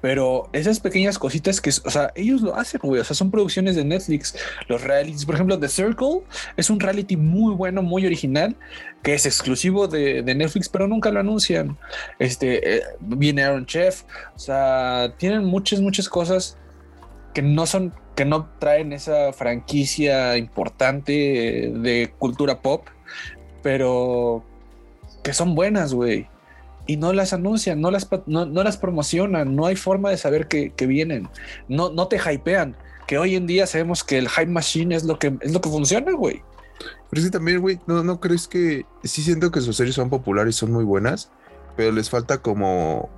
[0.00, 3.00] Pero esas pequeñas cositas que, o sea, ellos lo hacen, güey.
[3.00, 4.36] O sea, son producciones de Netflix.
[4.68, 6.22] Los realities, por ejemplo, The Circle
[6.56, 8.56] es un reality muy bueno, muy original,
[9.02, 11.78] que es exclusivo de, Netflix, pero nunca lo anuncian.
[12.18, 14.02] Este, eh, viene Aaron Chef.
[14.34, 16.58] O sea, tienen muchas, muchas cosas
[17.34, 22.86] que no son que no traen esa franquicia importante de cultura pop,
[23.62, 24.42] pero
[25.22, 26.28] que son buenas, güey.
[26.86, 30.72] Y no las anuncian, no las, no, las promocionan, no hay forma de saber que,
[30.86, 31.28] vienen,
[31.68, 32.76] no, no te hypean,
[33.06, 35.68] que hoy en día sabemos que el hype machine es lo que, es lo que
[35.68, 36.42] funciona, güey.
[37.10, 40.56] Pero sí también, güey, ¿no, ¿no crees que sí siento que sus series son populares
[40.56, 41.30] son muy buenas,
[41.76, 43.08] pero les falta como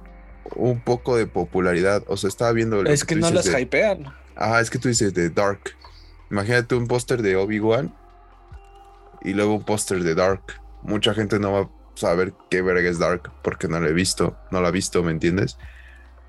[0.56, 2.02] un poco de popularidad?
[2.06, 2.84] O sea, estaba viendo...
[2.84, 4.06] Es que, no las hypean.
[4.36, 5.60] Ah, es que tú dices de Dark.
[6.30, 7.94] Imagínate un póster de Obi-Wan
[9.22, 10.42] y luego un póster de Dark.
[10.82, 14.61] Mucha gente no va saber qué verga es Dark porque no lo he visto, no
[14.61, 15.59] lo ha visto, ¿me entiendes?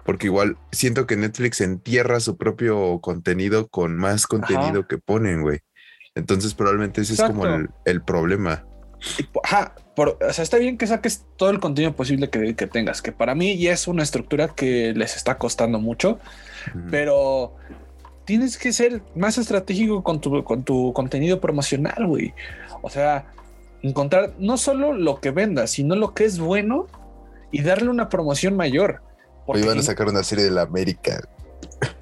[0.05, 5.59] Porque igual siento que Netflix entierra su propio contenido con más contenido que ponen, güey.
[6.15, 7.45] Entonces probablemente ese es como
[7.85, 8.65] el, problema.
[9.43, 13.11] Ajá, o sea, está bien que saques todo el contenido posible que, que, tengas, que
[13.11, 16.19] para mí ya es una estructura que les está costando mucho,
[16.89, 17.55] pero
[18.25, 22.33] tienes que ser más estratégico con tu, con tu contenido promocional, güey.
[22.81, 23.25] O sea,
[23.81, 26.87] encontrar no solo lo que vendas, sino lo que es bueno
[27.51, 29.01] y darle una promoción mayor.
[29.45, 31.21] Hoy van a sacar una serie de la América.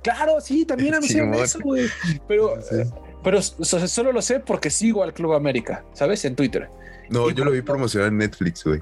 [0.01, 1.87] Claro, sí, también anunciaron eso, güey.
[2.27, 2.55] Pero,
[3.23, 6.25] pero solo lo sé porque sigo al Club América, ¿sabes?
[6.25, 6.69] En Twitter.
[7.09, 8.81] No, yo lo vi promocionar en Netflix, güey.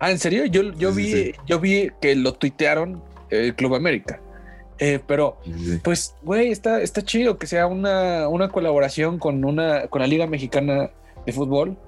[0.00, 0.44] Ah, ¿en serio?
[0.46, 4.20] Yo, yo vi, yo vi que lo tuitearon el Club América.
[4.78, 5.38] Eh, pero,
[5.82, 10.26] pues, güey, está, está chido que sea una, una colaboración con una con la Liga
[10.26, 10.90] Mexicana
[11.24, 11.78] de Fútbol.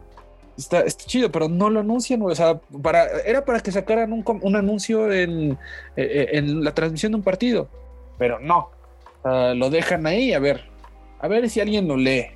[0.57, 4.25] Está, está chido, pero no lo anuncian, O sea, para, era para que sacaran un,
[4.43, 5.57] un anuncio en, eh,
[5.97, 7.69] eh, en, la transmisión de un partido,
[8.19, 8.71] pero no.
[9.25, 10.65] lo dejan ahí, a ver,
[11.21, 12.27] a ver si alguien lo lee.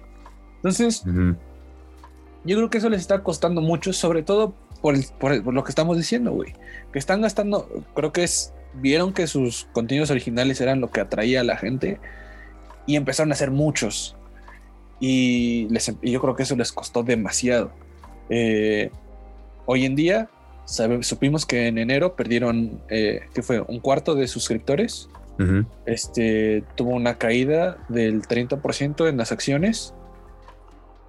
[0.56, 1.02] Entonces,
[2.44, 4.52] yo creo que eso les está costando mucho, sobre todo
[4.82, 6.52] por, por, por lo que estamos diciendo, güey.
[6.92, 11.40] Que están gastando, creo que es vieron que sus contenidos originales eran lo que atraía
[11.40, 11.98] a la gente
[12.86, 14.16] y empezaron a hacer muchos.
[15.00, 17.72] Y, les, yo creo que eso les costó demasiado.
[18.31, 18.91] Eh,
[19.66, 20.31] hoy en día
[20.64, 25.09] supimos que en enero perdieron, eh, que fue un cuarto de suscriptores.
[25.87, 29.95] Este tuvo una caída del 30% en las acciones.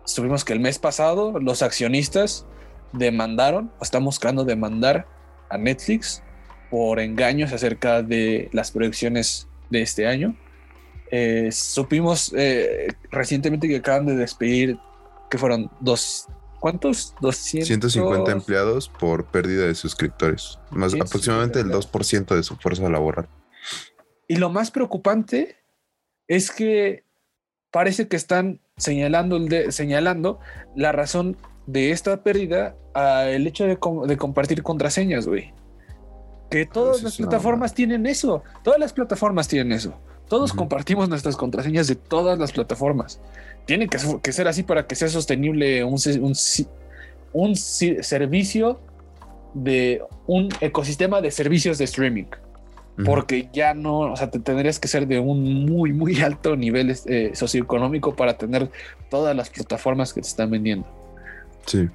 [0.06, 2.46] Supimos que el mes pasado los accionistas
[2.94, 5.06] demandaron, o están buscando demandar
[5.50, 6.24] a Netflix
[6.70, 10.34] por engaños acerca de las proyecciones de este año.
[11.12, 14.80] Eh, supimos eh, recientemente que acaban de despedir,
[15.30, 16.30] que fueron dos,
[16.62, 17.16] ¿cuántos?
[17.20, 17.68] 200...
[17.68, 23.28] 150 empleados por pérdida de suscriptores, más aproximadamente el 2% de su fuerza laboral.
[24.30, 25.58] Y lo más preocupante
[26.30, 27.04] es que
[27.72, 29.38] parece que están señalando,
[29.70, 30.40] señalando
[30.76, 31.36] la razón
[31.66, 35.54] de esta pérdida al hecho de, de compartir contraseñas, güey.
[36.50, 38.44] Que todas las plataformas tienen eso.
[38.64, 40.00] Todas las plataformas tienen eso.
[40.28, 43.20] Todos compartimos nuestras contraseñas de todas las plataformas.
[43.66, 44.00] Tiene que,
[44.32, 45.98] ser así para que sea sostenible un,
[47.34, 48.80] un, servicio
[49.54, 52.26] de un ecosistema de servicios de streaming.
[53.06, 56.96] Porque ya no, o sea, te tendrías que ser de un muy, muy alto nivel
[57.06, 58.70] eh, socioeconómico para tener
[59.10, 60.86] todas las plataformas que te están vendiendo.
[61.66, 61.90] Sí.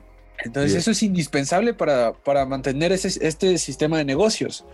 [0.44, 4.64] Entonces eso es indispensable para, para mantener ese, este sistema de negocios.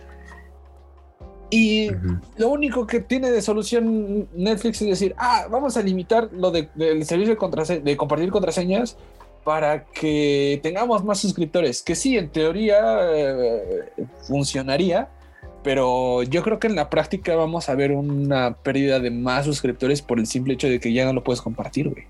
[1.55, 1.91] Y
[2.37, 6.67] lo único que tiene de solución Netflix es decir, ah, vamos a limitar lo de,
[6.73, 8.97] del servicio de, de, compartir contraseñas
[9.43, 11.83] para que tengamos más suscriptores.
[11.83, 12.79] Que sí, en teoría
[13.13, 13.91] eh,
[14.27, 15.09] funcionaría,
[15.61, 20.01] pero yo creo que en la práctica vamos a ver una pérdida de más suscriptores
[20.01, 22.07] por el simple hecho de que ya no lo puedes compartir, güey.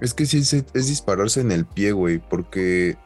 [0.00, 2.96] Es que sí, es, dispararse en el pie, güey, porque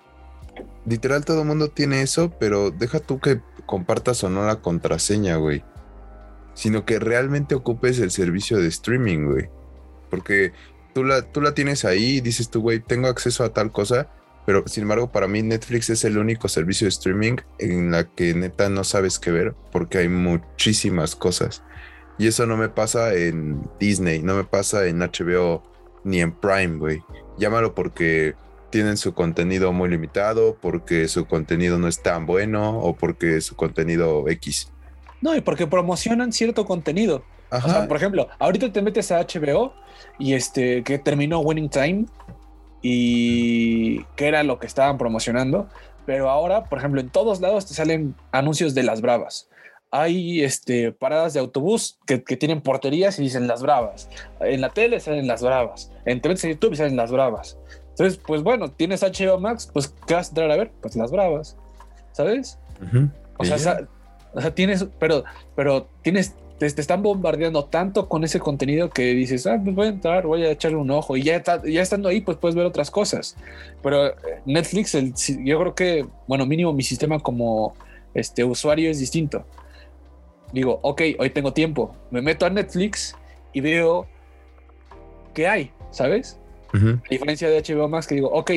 [0.86, 5.64] literal todo mundo tiene eso, pero deja tú que compartas o no la contraseña, güey.
[6.54, 9.48] Sino que realmente ocupes el servicio de streaming, güey.
[10.10, 10.52] Porque
[10.94, 14.08] tú la, tú la tienes ahí y dices tú, güey, tengo acceso a tal cosa,
[14.46, 18.32] pero sin embargo para mí Netflix es el único servicio de streaming en la que
[18.34, 21.62] neta no sabes qué ver porque hay muchísimas cosas.
[22.16, 25.62] Y eso no me pasa en Disney, no me pasa en HBO
[26.02, 27.02] ni en Prime, güey.
[27.36, 28.34] Llámalo porque
[28.70, 33.56] tienen su contenido muy limitado, porque su contenido no es tan bueno o porque su
[33.56, 34.70] contenido X.
[35.20, 37.24] No, y porque promocionan cierto contenido.
[37.50, 39.72] O sea, por ejemplo, ahorita te metes a HBO
[40.18, 42.04] y este que terminó Winning Time
[42.82, 45.68] y que era lo que estaban promocionando,
[46.04, 49.48] pero ahora, por ejemplo, en todos lados te salen anuncios de las Bravas.
[49.90, 54.10] Hay este, paradas de autobús que, tienen porterías y dicen las Bravas.
[54.40, 55.90] En la tele salen las Bravas.
[56.04, 57.58] En TV en YouTube salen las Bravas.
[57.98, 60.70] Entonces, pues bueno, tienes HBO Max, pues ¿qué vas a entrar a ver?
[60.80, 61.56] Pues las Bravas.
[62.12, 62.56] ¿Sabes?
[63.36, 63.88] o, sea,
[64.32, 65.24] o sea, tienes, pero,
[65.56, 69.90] pero tienes te, están bombardeando tanto con ese contenido que dices, ah, pues voy a
[69.90, 72.88] entrar, voy a echarle un ojo y ya, ya estando ahí, pues puedes ver otras
[72.88, 73.36] cosas.
[73.82, 74.14] Pero eh,
[74.46, 75.12] Netflix, el,
[75.44, 77.74] yo creo que, bueno, mínimo mi sistema como
[78.14, 79.44] este usuario es distinto.
[80.52, 83.16] Digo, ok, hoy tengo tiempo, me meto a Netflix
[83.52, 84.06] y veo
[85.34, 86.38] qué hay, ¿sabes?
[86.72, 88.50] A diferencia de HBO Max que digo, ok.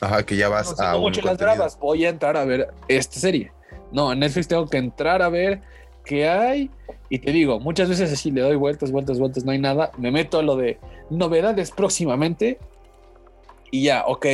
[0.00, 0.96] Ajá, que ya vas a...
[0.96, 3.50] mucho las bravas, voy a entrar a ver esta serie.
[3.90, 5.60] No, en Netflix tengo que entrar a ver
[6.04, 6.70] qué hay
[7.10, 9.90] y te digo, muchas veces así le doy vueltas, vueltas, vueltas, no hay nada.
[9.96, 10.78] Me meto a lo de
[11.10, 12.58] novedades próximamente.
[13.70, 14.26] Y ya, ok.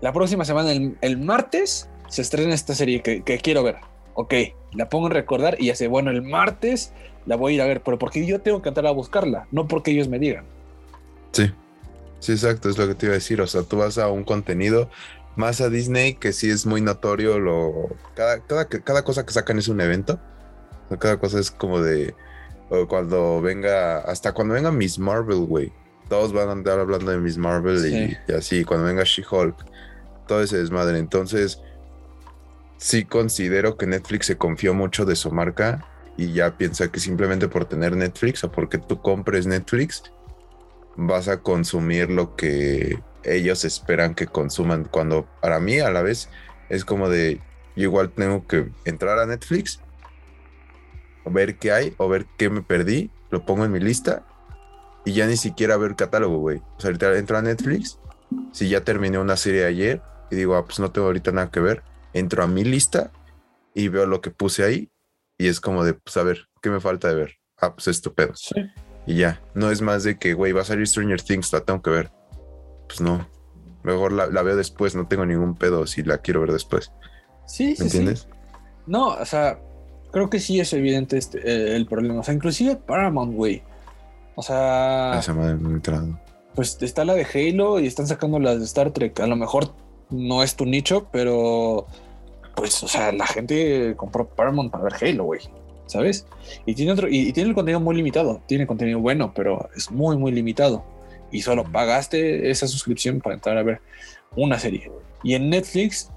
[0.00, 3.76] La próxima semana, el, martes, se estrena esta serie que, quiero ver.
[4.14, 4.34] Ok,
[4.72, 6.92] la pongo en recordar y ya sé, bueno, el martes
[7.26, 9.68] la voy a ir a ver, pero porque yo tengo que entrar a buscarla, no
[9.68, 10.44] porque ellos me digan.
[11.32, 11.50] Sí,
[12.20, 13.40] sí, exacto, es lo que te iba a decir.
[13.40, 14.90] O sea, tú vas a un contenido
[15.36, 17.38] más a Disney que sí es muy notorio.
[17.38, 20.20] Lo, cada, cada, cada cosa que sacan es un evento
[20.96, 22.14] cada cosa es como de.
[22.88, 23.98] cuando venga.
[23.98, 25.72] Hasta cuando venga Miss Marvel, güey.
[26.08, 28.64] Todos van a andar hablando de Miss Marvel y, así.
[28.64, 29.56] Cuando venga She-Hulk.
[30.26, 30.98] Todo ese desmadre.
[30.98, 31.60] Entonces.
[32.78, 35.84] Sí considero que Netflix se confió mucho de su marca.
[36.16, 40.02] Y ya piensa que simplemente por tener Netflix o porque tú compres Netflix.
[40.98, 44.84] Vas a consumir lo que ellos esperan que consuman.
[44.84, 46.28] Cuando para mí a la vez
[46.68, 47.40] es como de.
[47.76, 49.80] Yo igual tengo que entrar a Netflix
[51.30, 54.24] ver qué hay o ver qué me perdí, lo pongo en mi lista
[55.04, 56.58] y ya ni siquiera ver catálogo, güey.
[56.58, 57.98] O sea, ahorita entro a Netflix,
[58.52, 61.60] si ya terminé una serie ayer y digo, ah, pues no tengo ahorita nada que
[61.60, 61.82] ver,
[62.12, 63.10] entro a mi lista
[63.74, 64.90] y veo lo que puse ahí
[65.38, 67.34] y es como de, pues a ver, ¿qué me falta de ver?
[67.56, 68.34] Ah, pues esto pedo.
[69.08, 71.80] Y ya, no es más de que, güey, va a salir Stranger Things, la tengo
[71.80, 72.10] que ver.
[72.86, 73.26] Pues no,
[73.82, 76.92] mejor la, veo después, no tengo ningún pedo si la quiero ver después.
[77.46, 78.28] Sí, sí, entiendes?
[78.86, 79.60] No, o sea,
[80.10, 82.20] creo que sí es evidente este, eh, el problema.
[82.20, 83.62] O sea, inclusive Paramount, güey.
[84.34, 85.18] O sea.
[85.18, 85.80] Esa madre me
[86.54, 89.18] Pues está la de Halo y están sacando las de Star Trek.
[89.20, 89.72] A lo mejor
[90.10, 91.86] no es tu nicho, pero.
[92.54, 95.40] Pues, o sea, la gente compró Paramount para ver Halo, güey.
[95.88, 96.26] ¿Sabes?
[96.66, 98.40] Y tiene otro, y, tiene el contenido muy limitado.
[98.46, 100.84] Tiene contenido bueno, pero es muy, muy limitado.
[101.32, 103.80] Y solo pagaste esa suscripción para entrar a ver
[104.36, 104.90] una serie.
[105.22, 106.10] Y en Netflix,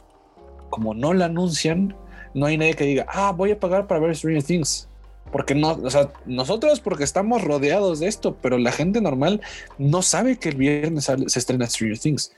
[0.70, 1.96] como no la anuncian,
[2.34, 4.88] no hay nadie que diga, ah, voy a pagar para ver Stranger Things.
[5.32, 9.42] Porque no, o sea, nosotros porque estamos rodeados de esto, pero la gente normal
[9.78, 12.34] no sabe que el viernes se estrena Stranger Things.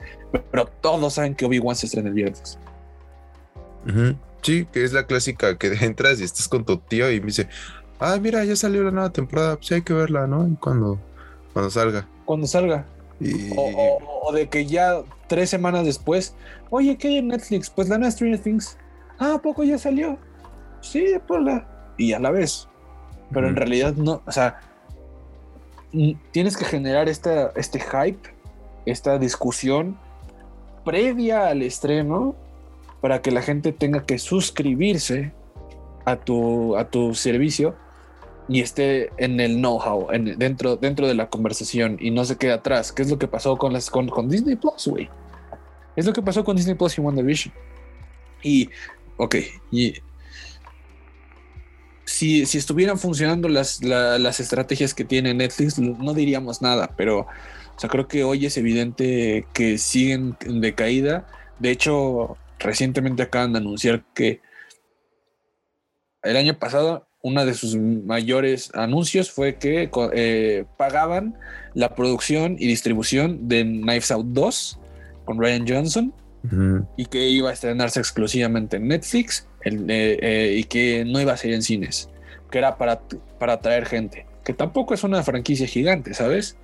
[0.50, 2.58] Pero todos saben que Obi-Wan se estrena el viernes.
[4.44, 7.48] Sí, que es la clásica que entras y estás con tu tío y me dice,
[7.98, 10.54] ah, mira, ya salió la nueva temporada, pues hay que verla, ¿no?
[10.60, 11.00] cuando,
[11.52, 12.06] cuando salga.
[12.26, 12.86] Cuando salga.
[13.56, 16.34] O, de que ya tres semanas después,
[16.68, 17.70] oye, ¿qué hay en Netflix?
[17.70, 18.76] Pues la nueva Stranger Things
[19.18, 20.18] ah, poco ya salió?
[20.82, 21.06] Sí,
[21.40, 21.66] la
[21.96, 22.68] Y a la vez.
[23.32, 24.60] Pero en realidad no, o sea,
[26.32, 28.28] tienes que generar esta, este hype,
[28.84, 29.96] esta discusión
[30.84, 32.36] previa al estreno
[33.04, 35.34] para que la gente tenga que suscribirse
[36.06, 37.76] a tu, a tu servicio
[38.48, 42.92] y esté en el know-how, dentro, dentro de la conversación y no se quede atrás.
[42.92, 45.10] ¿Qué es lo que pasó con, las, con, con Disney Plus, güey?
[45.96, 47.52] Es lo que pasó con Disney Plus y WandaVision.
[48.42, 48.70] Y,
[49.18, 49.34] ok,
[49.70, 49.96] y
[52.06, 57.90] si, estuvieran funcionando las, las estrategias que tiene Netflix, no diríamos nada, pero o sea,
[57.90, 61.26] creo que hoy es evidente que siguen en decaída.
[61.58, 64.40] De hecho, recientemente acaban de anunciar que
[66.22, 71.38] el año pasado uno de sus mayores anuncios fue que eh, pagaban
[71.74, 74.80] la producción y distribución de Knives Out 2
[75.24, 76.14] con Ryan Johnson
[76.98, 81.38] y que iba a estrenarse exclusivamente en Netflix eh, eh, y que no iba a
[81.38, 82.10] ser en cines,
[82.50, 83.00] que era para,
[83.38, 86.58] para atraer gente, que tampoco es una franquicia gigante, ¿sabes?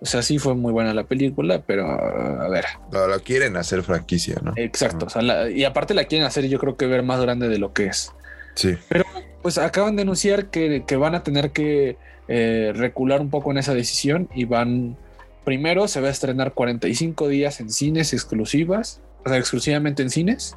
[0.00, 2.66] O sea, sí fue muy buena la película, pero a ver.
[2.92, 4.52] Lo, quieren hacer franquicia, ¿no?
[4.56, 5.06] Exacto.
[5.50, 8.12] y aparte la quieren hacer, yo creo que ver más grande de lo que es.
[8.54, 8.76] Sí.
[8.88, 9.04] Pero
[9.42, 11.96] pues acaban de anunciar que, van a tener que
[12.28, 14.96] eh, recular un poco en esa decisión y van.
[15.44, 20.56] Primero se va a estrenar 45 días en cines exclusivas, o sea, exclusivamente en cines,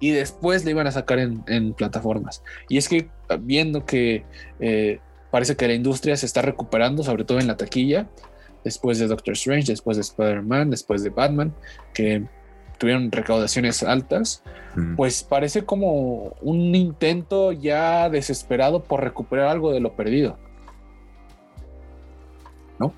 [0.00, 2.42] y después le iban a sacar en, plataformas.
[2.68, 3.08] Y es que
[3.40, 4.24] viendo que
[4.60, 5.00] eh,
[5.30, 8.06] parece que la industria se está recuperando, sobre todo en la taquilla,
[8.68, 11.54] después de Doctor Strange, después de Spider-Man, después de Batman,
[11.94, 12.24] que
[12.78, 14.42] tuvieron recaudaciones altas,
[14.96, 20.38] pues parece como un intento ya desesperado por recuperar algo de lo perdido.
[22.78, 22.94] ¿No?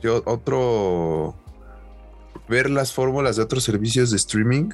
[0.00, 1.34] Yo, otro.
[2.48, 4.70] Ver las fórmulas de otros servicios de streaming.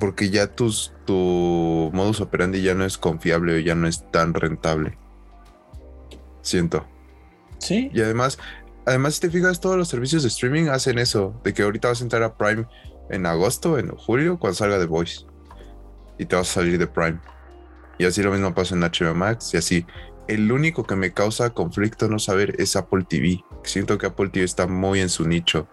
[0.00, 4.32] Porque ya tus, tu modus operandi ya no es confiable o ya no es tan
[4.32, 4.96] rentable.
[6.40, 6.86] Siento.
[7.62, 7.90] Sí.
[7.94, 8.38] Y además,
[8.84, 12.00] además, si te fijas, todos los servicios de streaming hacen eso, de que ahorita vas
[12.00, 12.66] a entrar a Prime
[13.10, 15.26] en agosto, en julio, cuando salga The Voice.
[16.18, 17.18] Y te vas a salir de Prime.
[17.98, 19.86] Y así lo mismo pasa en HBO Max y así.
[20.28, 23.44] El único que me causa conflicto no saber es Apple TV.
[23.64, 25.68] Siento que Apple TV está muy en su nicho.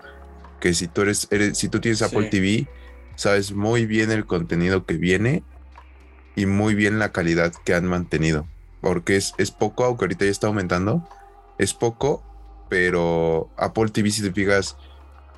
[0.60, 2.68] Que si tú eres, si tú tienes Apple TV,
[3.16, 5.44] sabes muy bien el contenido que viene
[6.36, 8.48] y muy bien la calidad que han mantenido.
[8.82, 11.08] Porque es, es poco, aunque ahorita ya está aumentando,
[11.60, 12.24] es poco,
[12.70, 14.78] pero Apple TV, si te fijas,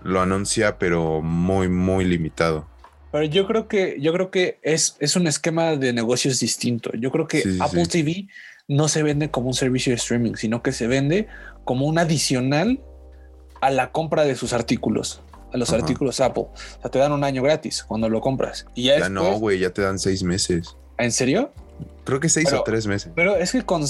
[0.03, 2.69] lo anuncia, pero muy, muy limitado.
[3.11, 6.91] Pero yo creo que, yo creo que es, es un esquema de negocios distinto.
[6.93, 8.27] Yo creo que Apple TV
[8.69, 11.27] no se vende como un servicio de streaming, sino que se vende
[11.65, 12.81] como un adicional
[13.59, 16.45] a la compra de sus artículos, a los artículos Apple.
[16.53, 18.65] O sea, te dan un año gratis cuando lo compras.
[18.75, 20.77] Y ya, no, güey, ya te dan seis meses.
[20.97, 21.51] ¿En serio?
[22.03, 23.11] Creo que seis o tres meses.
[23.15, 23.85] Pero es que con,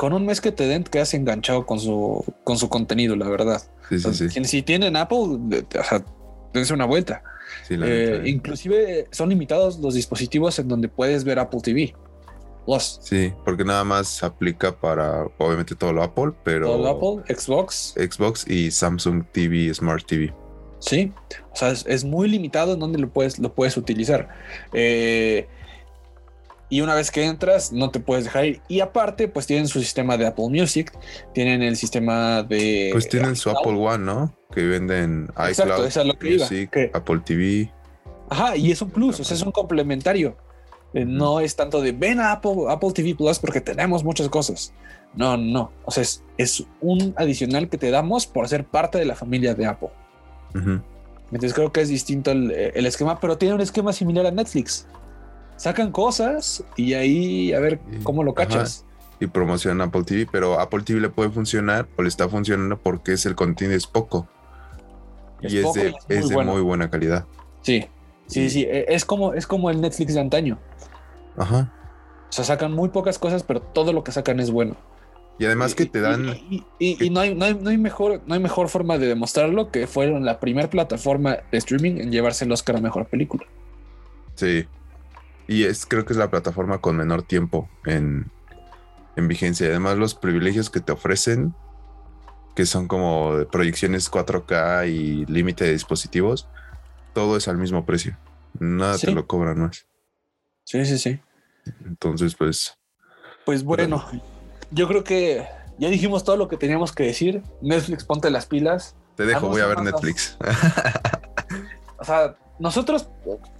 [0.00, 3.62] un mes que te den, quedas enganchado con su, con su contenido, la verdad.
[3.88, 4.44] Sí, sí, sí.
[4.44, 6.04] Si tienen Apple, o sea,
[6.52, 7.22] dense una vuelta.
[7.70, 11.94] Eh, inclusive son limitados los dispositivos en donde puedes ver Apple TV.
[12.66, 13.00] Los.
[13.02, 16.66] Sí, porque nada más aplica para obviamente todo lo Apple, pero.
[16.66, 17.94] Todo lo Apple, Xbox.
[17.96, 20.32] Xbox y Samsung TV, Smart TV.
[20.78, 21.12] Sí,
[21.52, 24.28] o sea, es, muy limitado en donde lo puedes, lo puedes utilizar.
[24.72, 25.46] Eh,
[26.72, 28.62] y una vez que entras no te puedes dejar ir.
[28.66, 30.90] Y aparte, pues tienen su sistema de Apple Music,
[31.34, 32.88] tienen el sistema de...
[32.92, 34.34] Pues tienen su Apple One, ¿no?
[34.54, 37.70] Que venden iCloud, es lo que Music, Apple TV.
[38.30, 40.34] Ajá, y es un plus, o sea, es un complementario.
[40.94, 44.72] Eh, no es tanto de ven a Apple, Apple TV Plus porque tenemos muchas cosas.
[45.14, 45.72] No, no.
[45.84, 46.02] O sea,
[46.38, 49.90] es, un adicional que te damos por ser parte de la familia de Apple.
[50.54, 54.86] Entonces creo que es distinto el, esquema, pero tiene un esquema similar a Netflix
[55.62, 58.84] sacan cosas y ahí a ver cómo lo cachas.
[59.20, 63.12] Y promocionan Apple TV, pero Apple TV le puede funcionar o le está funcionando porque
[63.12, 64.26] es el contenido es poco.
[65.40, 65.94] y es, de,
[66.44, 67.26] muy, buena calidad.
[67.60, 67.86] Sí,
[68.26, 68.64] sí, sí.
[68.64, 70.58] E, es como, es como el Netflix de antaño.
[71.36, 71.72] Ajá.
[72.28, 74.74] O sea, sacan muy pocas cosas, pero todo lo que sacan es bueno.
[75.38, 76.40] Y además que te dan.
[76.80, 80.40] Y, no, hay, no, hay, mejor, no hay mejor forma de demostrarlo que fueron la
[80.40, 83.44] primera plataforma de streaming en llevarse el Oscar a mejor película.
[84.34, 84.66] Sí.
[85.48, 88.30] Y es, creo que es la plataforma con menor tiempo en,
[89.16, 89.66] vigencia.
[89.66, 91.54] Y además los privilegios que te ofrecen,
[92.54, 96.48] que son como proyecciones 4K y límite de dispositivos,
[97.12, 98.16] todo es al mismo precio.
[98.58, 99.86] Nada te lo cobran más.
[100.64, 101.20] Sí, sí, sí.
[101.84, 102.76] Entonces, pues.
[103.44, 104.04] Pues bueno,
[104.70, 105.46] yo creo que
[105.78, 107.42] ya dijimos todo lo que teníamos que decir.
[107.60, 108.94] Netflix, ponte las pilas.
[109.16, 110.36] Te dejo, voy a ver Netflix.
[111.98, 113.08] o sea, nosotros,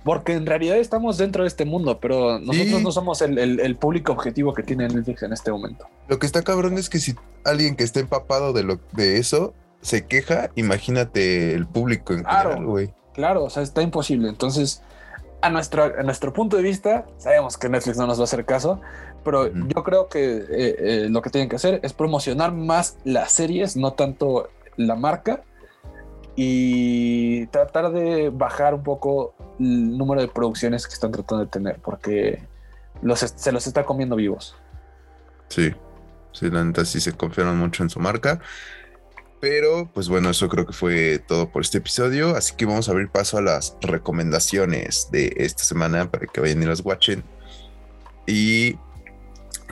[0.04, 4.54] porque en realidad estamos dentro de este mundo, pero nosotros no somos el, público objetivo
[4.54, 5.86] que tiene Netflix en este momento.
[6.08, 7.14] Lo que está cabrón es que si
[7.44, 12.50] alguien que esté empapado de lo de eso se queja, imagínate el público en claro,
[12.50, 12.94] general, güey.
[13.14, 14.28] Claro, o sea, está imposible.
[14.28, 14.82] Entonces,
[15.40, 18.44] a nuestro, a nuestro punto de vista, sabemos que Netflix no nos va a hacer
[18.44, 18.80] caso,
[19.24, 23.32] pero yo creo que eh, eh, lo que tienen que hacer es promocionar más las
[23.32, 25.42] series, no tanto la marca
[26.34, 31.78] y tratar de bajar un poco el número de producciones que están tratando de tener,
[31.80, 32.42] porque
[33.02, 34.56] los, se los está comiendo vivos.
[35.48, 35.72] Sí,
[36.32, 38.40] sí, la neta sí se confiaron mucho en su marca.
[39.42, 42.36] Pero, pues bueno, eso creo que fue todo por este episodio.
[42.36, 46.62] Así que vamos a abrir paso a las recomendaciones de esta semana para que vayan
[46.62, 47.24] y las watchen.
[48.24, 48.76] Y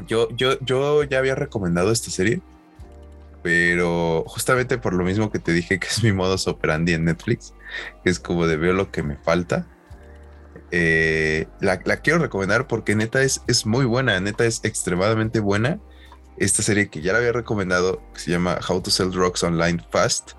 [0.08, 2.42] yo, yo, yo ya había recomendado esta serie,
[3.42, 7.54] pero justamente por lo mismo que te dije que es mi modus operandi en Netflix,
[8.04, 9.66] que es como de veo lo que me falta.
[10.72, 15.80] Eh, la, quiero recomendar porque neta es, es muy buena, neta es extremadamente buena
[16.40, 19.78] esta serie que ya la había recomendado, que se llama How to Sell Drugs Online
[19.90, 20.32] Fast,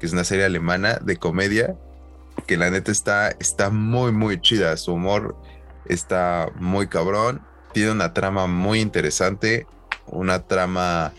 [0.00, 1.76] que es una serie alemana de comedia,
[2.46, 4.76] que la neta está, está muy, muy chida.
[4.76, 5.36] Su humor
[5.86, 7.40] está muy cabrón,
[7.72, 9.68] tiene una trama muy interesante,
[10.06, 11.12] una trama,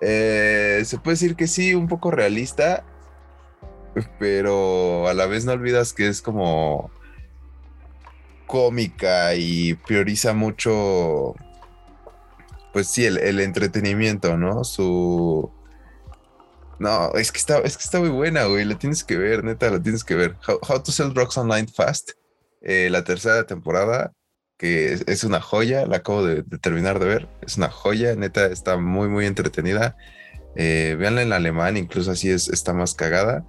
[0.00, 2.84] eh, se puede decir que sí, un poco realista,
[4.18, 6.90] pero a la vez no olvidas que es como
[8.46, 11.34] cómica y prioriza mucho
[12.76, 14.62] pues sí, el, entretenimiento, ¿no?
[14.62, 15.50] Su...
[16.78, 18.66] No, es que, está, es que está muy buena, güey.
[18.66, 20.36] La tienes que ver, neta, la tienes que ver.
[20.46, 22.10] How, to Sell Drugs Online Fast,
[22.60, 24.12] eh, la tercera temporada,
[24.56, 27.28] que es, una joya, la acabo de, terminar de ver.
[27.42, 29.96] Es una joya, neta, está muy, muy entretenida.
[30.54, 33.44] Eh, véanla en alemán, incluso así es, está más cagada.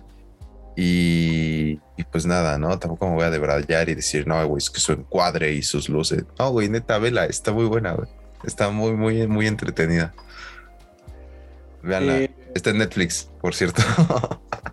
[0.75, 1.77] Y,
[2.11, 2.77] pues nada, ¿no?
[2.77, 5.89] Tampoco me voy a debrayar y decir, no, güey, es que su encuadre y sus
[5.89, 6.23] luces.
[6.37, 8.07] No, güey, neta, vela, está muy buena, güey.
[8.43, 10.13] Está muy, muy, muy entretenida.
[11.81, 12.19] Veanla.
[12.19, 13.81] Eh, está en Netflix, por cierto.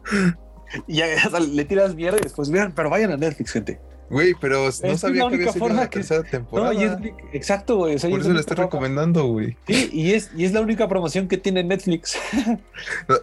[0.89, 1.07] ya,
[1.41, 3.81] le tiras mierda y después vean, pero vayan a Netflix, gente.
[4.11, 7.01] Güey, pero no sabía que había sido la tercera temporada.
[7.33, 7.99] exacto, güey.
[7.99, 9.57] por eso la estoy recomendando, güey.
[9.67, 12.17] Sí, y es, y es la única promoción que tiene Netflix.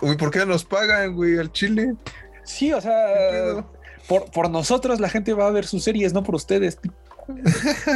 [0.02, 1.94] Uy, ¿por qué nos pagan, güey, al Chile?
[2.44, 3.66] Sí, o sea,
[4.08, 6.80] por, por nosotros la gente va a ver sus series, no por ustedes.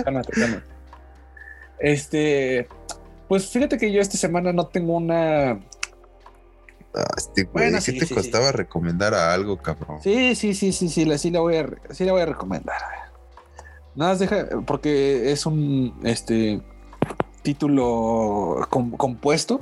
[0.04, 0.64] Cálmate, cálmate.
[1.80, 2.68] Este,
[3.28, 5.60] pues fíjate que yo esta semana no tengo una.
[6.96, 7.48] Ah, este
[7.94, 10.02] ¿qué te costaba recomendar a algo, cabrón?
[10.02, 12.78] Sí, sí, sí, sí, sí, sí la voy a, sí la voy a recomendar.
[13.96, 16.62] Nada más deja, porque es un este
[17.42, 19.62] título compuesto.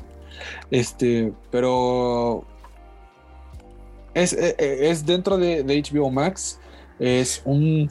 [0.71, 2.45] Este, pero
[4.13, 6.59] es, e, e, es, dentro de, HBO Max.
[6.99, 7.89] Es un.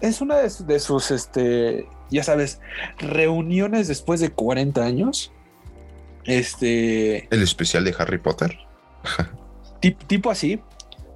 [0.00, 2.60] Es, una de, sus este, ya sabes,
[2.98, 5.32] reuniones después de 40 años.
[6.24, 7.28] Este.
[7.34, 8.67] El especial de Harry Potter.
[10.06, 10.60] tipo así.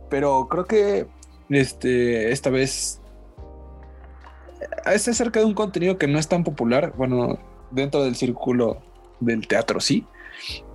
[0.09, 1.07] Pero creo que
[1.49, 3.01] este, esta vez
[4.87, 6.93] es acerca de un contenido que no es tan popular.
[6.97, 7.39] Bueno,
[7.71, 8.83] dentro del círculo
[9.21, 10.07] del teatro, sí.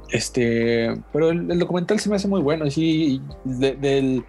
[0.10, 2.70] Este, pero el, documental se me hace muy bueno.
[2.70, 4.24] Sí, del,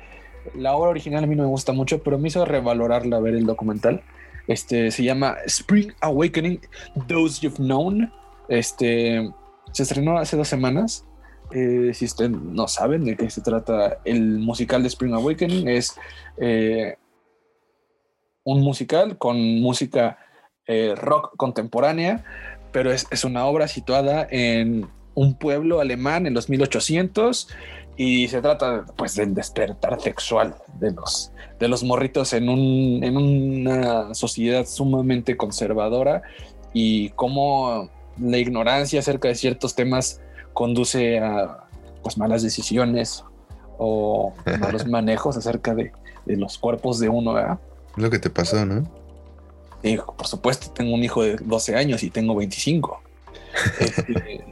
[0.55, 3.47] la obra original a mí no me gusta mucho, pero me hizo revalorarla ver el
[3.47, 4.03] documental.
[4.47, 6.61] Este se llama Spring Awakening,
[7.07, 8.13] Those You've Known.
[8.49, 9.31] Este
[9.73, 11.05] se estrenó hace dos semanas.
[11.53, 15.97] Eh, si ustedes no saben de qué se trata el musical de Spring Awakening, es
[16.37, 16.97] eh,
[18.45, 20.19] un musical con música
[20.67, 22.25] eh, rock contemporánea,
[22.73, 27.49] pero es, es, una obra situada en un pueblo alemán en los 1800
[27.97, 33.17] y se trata pues del despertar sexual de los, de los morritos en, un, en
[33.17, 36.23] una sociedad sumamente conservadora
[36.73, 37.91] y cómo
[38.21, 40.21] la ignorancia acerca de ciertos temas
[40.59, 41.69] conduce a
[42.03, 43.23] pues malas decisiones
[43.79, 45.93] o malos manejos acerca de,
[46.27, 47.35] de, los cuerpos de uno.
[47.35, 47.61] ¿verdad?
[47.95, 48.83] Lo que te pasó, ¿no?
[49.85, 53.03] Sí, por supuesto, tengo un hijo de 12 años y tengo 25.
[53.81, 54.45] Este,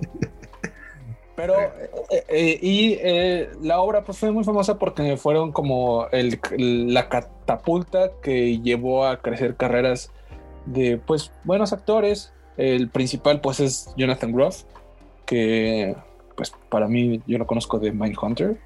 [1.34, 6.40] pero, eh, eh, y eh, la obra pues fue muy famosa porque fueron como el,
[6.94, 10.10] la catapulta que llevó a crecer carreras
[10.66, 12.32] de pues buenos actores.
[12.56, 14.64] El principal pues es Jonathan Groff,
[15.26, 15.94] que
[16.36, 18.58] pues para mí yo lo conozco de Mindhunter.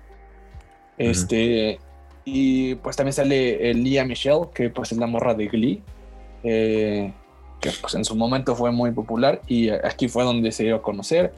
[0.98, 1.80] Este,
[2.24, 5.82] y pues también sale Lia Michelle, que pues es la morra de Glee,
[6.42, 7.12] que
[7.80, 11.32] pues en su momento fue muy popular y aquí fue donde se dio a conocer.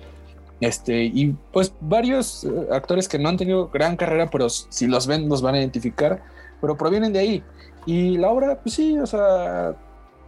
[0.63, 5.09] Este, y pues varios eh, actores que no han tenido gran carrera, pero si los
[5.09, 6.23] ven los van a identificar,
[6.61, 7.43] pero provienen de ahí.
[7.85, 9.75] Y la obra, pues sí, o sea,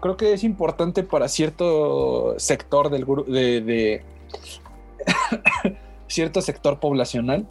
[0.01, 4.03] creo que es importante para cierto sector del grupo, de,
[6.07, 7.47] cierto sector poblacional.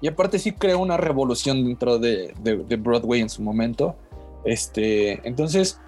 [0.00, 2.32] Y aparte sí creó una revolución dentro de,
[2.78, 3.96] Broadway en su momento.
[4.44, 5.78] Este, entonces,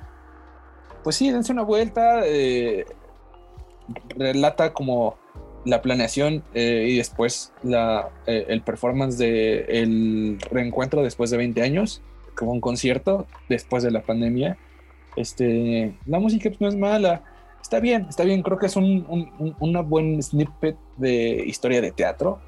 [1.02, 2.20] pues sí, dense una vuelta.
[2.24, 2.84] Eh,
[4.16, 5.16] relata como
[5.64, 11.62] la planeación eh, y después la, eh, el performance de el reencuentro después de 20
[11.62, 12.02] años,
[12.34, 14.58] como un concierto después de la pandemia.
[15.16, 17.22] Este, la música pues, no es mala,
[17.62, 21.92] está bien, está bien, creo que es un, un, una buen snippet de historia de
[21.92, 22.40] teatro,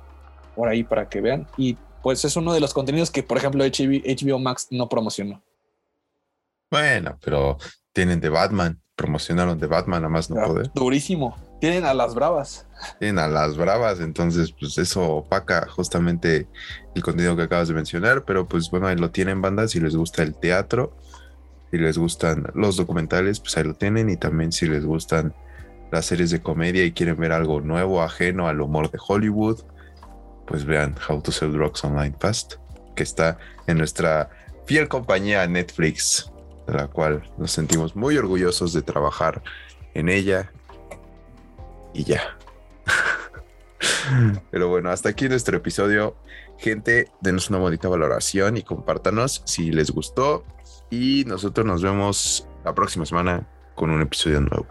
[0.55, 3.65] por ahí para que vean, y pues es uno de los contenidos que, por ejemplo,
[3.65, 5.43] HBO, Max no promocionó.
[6.71, 7.57] Bueno, pero
[7.95, 10.71] tienen de Batman, promocionaron de Batman a más no poder.
[10.75, 11.37] Durísimo.
[11.61, 12.67] Tienen a las bravas.
[12.99, 16.47] Tienen a las bravas, entonces pues eso opaca justamente
[16.95, 19.97] el contenido que acabas de mencionar, pero pues bueno, ahí lo tienen bandas, si les
[19.97, 20.95] gusta el teatro,
[21.75, 25.35] si les gustan los documentales, pues ahí lo tienen y también si les gustan
[25.91, 29.65] las series de comedia y quieren ver algo nuevo, ajeno al humor de Hollywood,
[30.47, 32.55] pues vean How to Sell Drugs Online Fast,
[32.95, 34.31] que está en nuestra
[34.67, 36.31] fiel compañía Netflix,
[36.69, 39.43] de la cual nos sentimos muy orgullosos de trabajar
[39.95, 40.53] en ella
[41.93, 42.39] y ya.
[44.53, 46.15] Pero bueno, hasta aquí nuestro episodio.
[46.57, 50.45] Gente, denos una bonita valoración y compártanos si les gustó.
[50.95, 54.67] Y nosotros nos vemos la próxima semana con un episodio nuevo.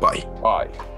[0.00, 0.26] Bye.
[0.42, 0.93] Bye.